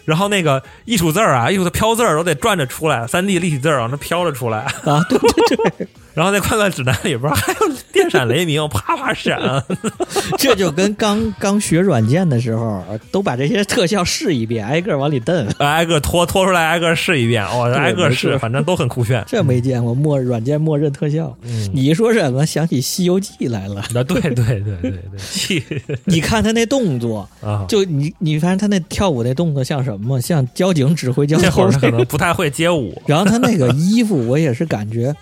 [0.06, 4.60] 然后那个艺术字儿啊，艺术的飘字儿都得转着出来，三 D 立体字儿往那飘着出来。
[4.84, 7.60] 啊，对对对，然后在快乐指南里边还有
[7.92, 9.40] 电闪雷鸣，啪啪闪。
[10.38, 15.48] 这就跟刚刚学软件的时候，都把这些特效试一遍，挨个往里蹬。
[15.60, 19.24] 挨个拖拖出来，挨个试一遍，哦，挨个试，反正都很酷炫。
[19.28, 21.36] 这没见过默软件默认特效。
[21.44, 23.84] 嗯你一说什么，想起《西游记》来了。
[23.94, 27.66] 那，对对对对对， 你看他那动作， 啊！
[27.70, 30.20] 就你你发现他那跳舞那动作像什么？
[30.20, 31.72] 像交警指挥交通这会儿。
[31.80, 35.16] 可能不太会街舞然后他那个衣服，我也是感觉，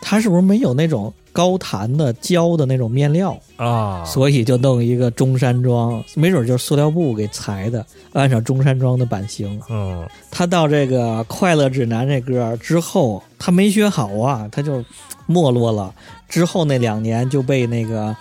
[0.00, 9.60] 他是不是没有那种高弹的胶的那种面料，啊，所以就弄一个中山装，没准就是塑料布给裁的，按照中山装的版型。
[9.68, 14.84] 嗯他到这个《快乐指南》这歌之后，他没学好啊，他就
[15.26, 15.94] 没落了。
[16.28, 18.14] 之后那两年就被那个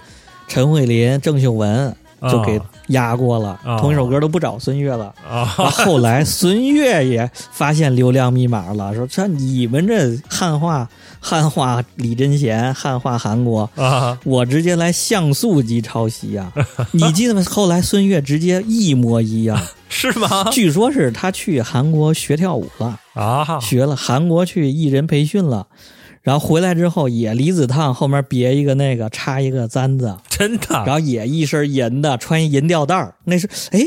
[0.48, 5.14] 陈慧琳、郑秀文就给压过了，啊同一首歌都不找孙悦了。
[5.48, 10.88] 后后来孙悦也发现流量密码了，说这你们这汉化
[11.20, 16.52] 汉化李贞贤，汉化韩国，啊我直接来像素级抄袭呀、
[16.92, 17.44] 你记得吗？
[17.50, 19.60] 后来孙悦直接一模一样，
[19.90, 20.46] 是吗？
[20.52, 25.68] 据说是他去韩国学跳舞了，啊，学了韩国去艺人培训了。
[26.28, 33.16] 然后回来之后也离子烫后面别一个那个插一个簪子，真的然后也一身银的，穿一银吊带儿。
[33.24, 33.80] 那是哎，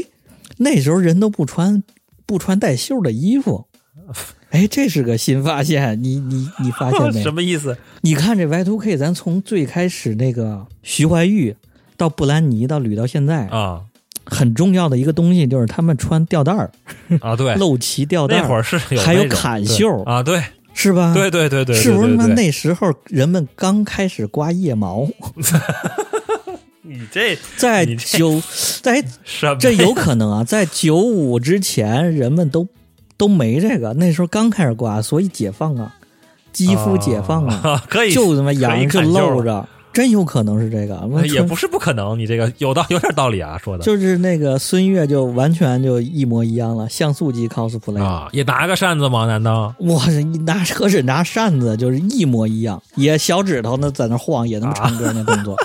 [0.56, 1.82] 那时候人都不穿
[2.24, 3.66] 不穿带袖的衣服。
[4.52, 7.30] 哎，这是个新发现，你你你发现没 什？
[7.30, 7.76] 么意思？
[8.00, 11.54] 你看这 Y two K，咱从最开始那个徐怀钰
[11.98, 13.82] 到布兰妮到吕到现在，啊
[14.24, 16.70] 很重要的一个东西就是他们穿吊带儿，
[17.20, 20.42] 啊，对， 露脐吊带儿，那会儿是有还有那种对砍袖啊，对
[20.82, 21.12] 是吧？
[21.12, 25.06] 对对对对，是不是他妈对对对那时候人们刚开始刮腋毛，
[26.82, 28.42] 你这在你这九
[28.82, 29.56] 在什么？
[29.60, 32.66] 这有可能啊，在九五之前，人们都
[33.16, 35.94] 都没这个，那时候刚开始刮，所以解放啊，
[36.52, 41.00] 肌肤解放啊，啊，可以就他妈痒就露着，真有可能是这个。
[41.26, 48.02] 也不是不可能，你这个有道有点道理啊，说的就是那个孙悦就完全就一模一样了，像素级 cosplay。
[48.02, 49.26] 啊，也拿个扇子吗？
[49.26, 55.56] 难道哇，一拿可是拿扇子，就是一模一样，也小指头呢在那晃，也能唱歌那动作。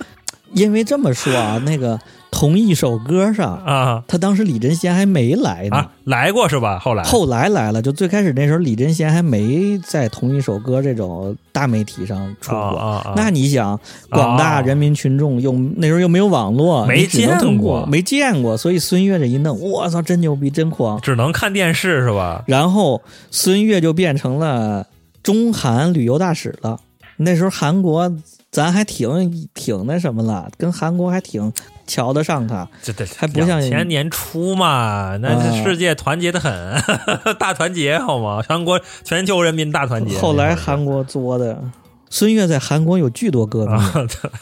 [0.52, 1.98] 因为这么说啊，那个
[2.40, 5.76] 同一首歌上，啊他当时李贞贤还没来呢。
[5.76, 6.78] 啊来过是吧？
[6.78, 12.58] 后来后来来了，就最开始那时候，李贞贤还没在同一首歌这种大媒体上出过。
[12.58, 13.78] 啊啊啊那你想，
[14.08, 20.98] 广大人民群众又、那时候又没有网络，没见过没见过，所以孙悦这一弄，我操，真牛逼，真狂。
[21.02, 22.42] 只能看电视是吧？
[22.46, 24.86] 然后孙悦就变成了
[25.22, 26.80] 中韩旅游大使了。
[27.18, 28.10] 那时候韩国
[28.50, 31.52] 咱还挺挺那什么了，跟韩国还挺
[31.86, 32.68] 瞧得上他。
[32.82, 36.52] 这这还不像前年初嘛，那世界团结的很，
[37.38, 38.42] 大团结好吗？
[38.46, 40.18] 全国全球人民大团结。
[40.18, 41.62] 后来韩国作的，
[42.10, 43.94] 孙悦在韩国有巨多歌迷，啊，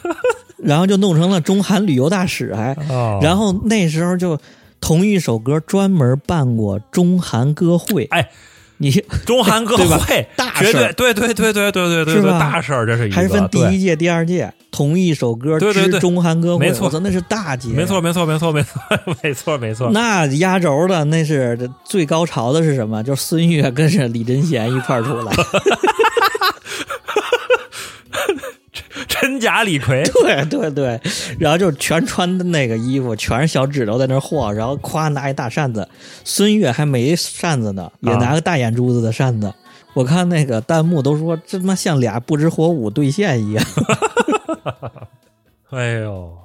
[0.56, 4.38] 然后就弄成了中韩旅游大使还，哦然后那时候就
[4.80, 8.30] 同一首歌专门办过中韩歌会，哎，
[8.78, 8.90] 你
[9.26, 10.92] 中韩歌会大绝事儿。
[10.94, 13.14] 对对对对对对对对大事儿，这是一个。
[13.16, 15.88] 还是分第一届、第二届，同一首歌之对对。
[15.88, 18.80] 对中韩歌会，没错，那是大节，没错，没错，没错，没错，
[19.22, 19.90] 没错，没错。
[19.90, 23.02] 那压轴的那是最高潮的是什么？
[23.02, 25.32] 就是孙悦跟着李贞贤一块儿出来，
[29.08, 31.00] 真假李逵， 对对对，
[31.38, 35.88] 然后就全穿的那个衣服，全是小指头在那晃，然后夸拿一大扇子，
[36.24, 39.52] 孙越还没扇子呢，也拿个大眼珠子的扇子。
[39.94, 43.64] 我看那个弹幕都说这他妈像俩不知火舞对线一样，
[45.70, 46.36] 哎呦，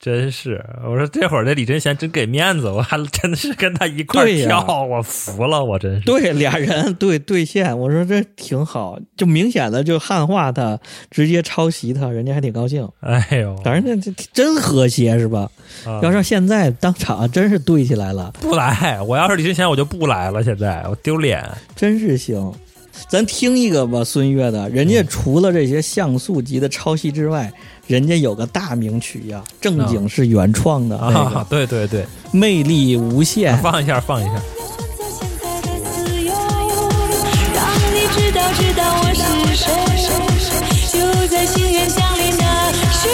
[0.00, 0.64] 真是！
[0.84, 6.04] 我说这会儿这李贞贤真给面子，我还真的是跟他一块儿跳，我服了，我真是。
[6.06, 10.78] 对，俩人对对线，我说这挺好，就明显的就汉化他，
[11.10, 12.88] 直接抄袭他，人家还挺高兴。
[13.00, 15.50] 哎呦，反正这这真和谐是吧？
[15.84, 21.44] 啊要是现在当场真是对起来了，不来，我要是李贞贤我就不来了，现在我丢脸。
[21.74, 22.52] 真是行。
[23.08, 27.52] 咱听一个吧，孙悦的，人家除了这些像素级的抄袭之外，
[27.88, 33.56] 人家有个大名曲呀，正经是原创的，那啊个，对对对，魅力无限。
[33.62, 34.32] 放一下，放一下。
[34.34, 36.34] 选择现在的自由，
[37.54, 37.64] 让
[37.94, 39.22] 你知道知道我是
[39.56, 39.64] 谁，
[40.92, 42.44] 就在心愿降临的
[42.92, 43.08] 时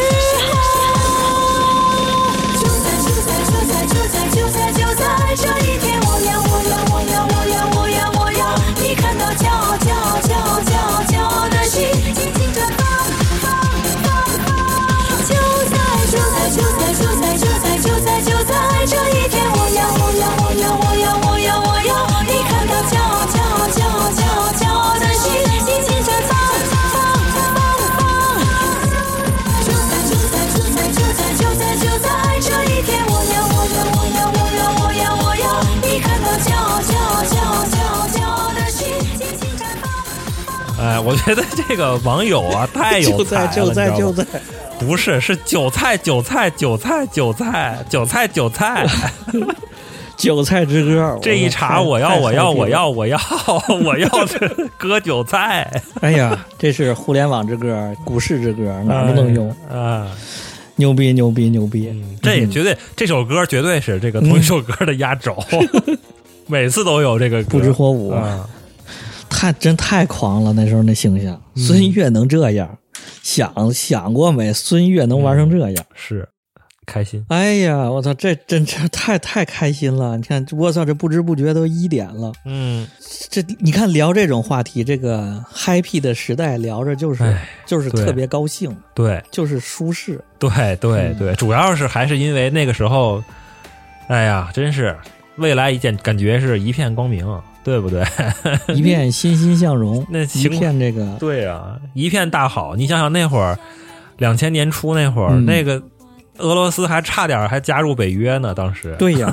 [40.94, 44.24] 哎，我觉得这个网友啊太有才了就在就在，
[44.78, 48.86] 不是是韭菜韭菜韭菜韭菜韭菜韭菜，
[50.16, 51.18] 韭菜之歌。
[51.20, 53.18] 这一茬我要我要我要我要
[53.84, 54.08] 我要
[54.78, 55.68] 割韭菜，
[56.00, 60.06] 哎呀，这是互联网之歌，股市之歌，哪儿都能用，啊。
[60.76, 61.88] 牛逼牛逼牛逼！
[61.88, 65.36] 嗯，这也绝对，这首歌绝对是这个同一首歌的压轴，
[66.48, 68.44] 每次都有这个不知火舞啊，
[69.44, 72.78] 太真太狂了，那时候那形象，嗯孙悦能这样，
[73.22, 74.52] 想想过没？
[74.52, 75.84] 孙悦能玩成这样？
[75.94, 76.26] 是
[76.86, 77.22] 开心。
[77.28, 80.16] 哎呀，我操，这真这太太开心了！
[80.16, 82.32] 你看，我操，这不知不觉都一点了。
[82.46, 82.86] 嗯，
[83.30, 90.22] 这你看聊这种话题，这个 happy 的时代聊着就是就是特别高兴，对就是舒适。
[90.38, 93.22] 对对嗯对，主要是还是因为那个时候，
[94.08, 94.96] 哎呀，真是
[95.36, 97.26] 未来一件感觉是一片光明，
[97.64, 98.04] 对不对？
[98.74, 102.76] 一片欣欣向荣， 那一片这个对啊，一片大好。
[102.76, 103.58] 你想想那会儿，
[104.18, 105.82] 两千年初那会儿，嗯那个
[106.38, 109.32] 俄罗斯还差点还加入北约呢，当时对呀，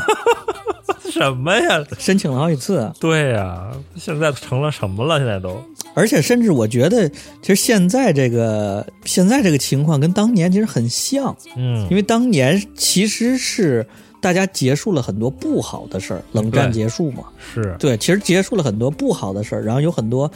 [1.12, 1.84] 什么呀？
[2.00, 5.18] 申请了好几次，对呀，现在成了什么了？
[5.18, 5.64] 现在都
[5.94, 7.08] 而且甚至我觉得，
[7.42, 13.86] 其实现在这个现在这个情况跟当年其实很像，嗯因为当年其实是
[14.22, 17.24] 大家结束了很多不好的事儿，冷战结束嘛，
[17.54, 17.76] 是。
[17.80, 20.32] 对，其实结束了很多不好的事儿，然后有很多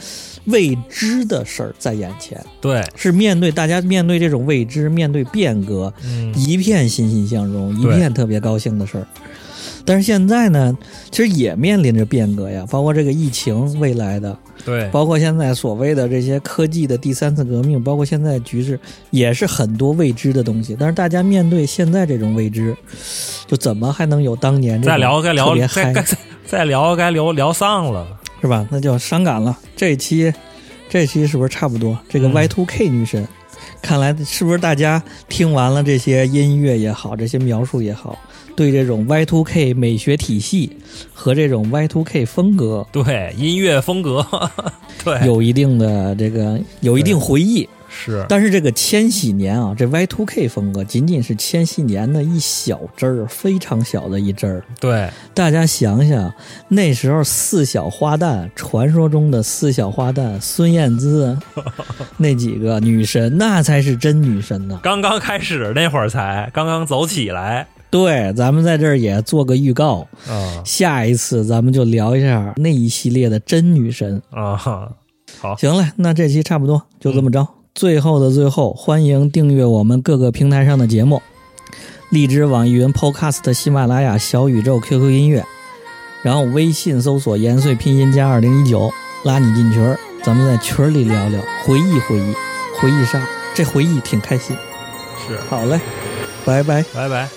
[0.46, 6.34] 未知的事儿在眼前，对，是面对大家面对这种未知，面对变革，嗯。
[6.36, 9.06] 一片欣欣向荣，一片特别高兴的事儿。
[9.84, 10.76] 但是现在呢，
[11.12, 18.78] 其实也面临着变革呀，包括这个疫情未来的，对包括现在所谓的这些科技的第三次革命，包括现在局势
[19.10, 20.76] 也是很多未知的东西。
[20.78, 22.76] 但是大家面对现在这种未知，
[23.46, 26.06] 就怎么还能有当年这再聊该聊特别嗨再该
[26.44, 28.06] 再聊该聊聊丧了。
[28.38, 28.68] 是吧？
[28.70, 29.56] 那就伤感了。
[29.74, 30.32] 这一期，
[30.90, 31.98] 这一期是不是差不多？
[32.06, 33.26] 这个嗯 Y Two K 女神，
[33.80, 38.16] 看来是不是大家听完了这些音乐也好，这些描述也好，
[38.56, 40.76] 对这种 Y Two K 美学体系
[41.12, 44.26] 和这种 Y Two K 风格对音乐风格，
[45.04, 47.68] 对有一定的这个有一定回忆。
[47.88, 54.62] 是但是这个千禧年啊，这 Y Two K 风格仅仅是千禧年的一小支儿，非常小的一支儿。
[54.78, 56.30] 对大家想想，
[56.68, 61.38] 那时候四小花旦，传说中的四小花旦孙燕姿，
[62.18, 64.78] 那几个女神，那才是真女神呢。
[64.82, 74.20] 刚刚开始那会儿才刚刚走起来对，咱们在这儿也做个预告，啊下一次咱们就聊一下那一系列的真女神。
[74.30, 77.46] 啊，好，行了，那这期差不多就这么着。
[77.74, 81.20] 最后的最后，欢迎订阅我们各个平台上的节目：
[82.10, 85.44] 荔枝、网易云、Podcast、喜马拉雅、小宇宙、QQ 音乐。
[86.22, 88.90] 然后微信搜索“延岁拼音加二零一九”，
[89.24, 92.34] 拉你进群儿，咱们在群儿里聊聊，回忆回忆，
[92.80, 93.24] 回忆杀。
[93.54, 94.56] 这回忆挺开心。
[95.26, 95.78] 是，好嘞，
[96.44, 96.82] 拜拜。
[96.92, 97.28] 拜拜。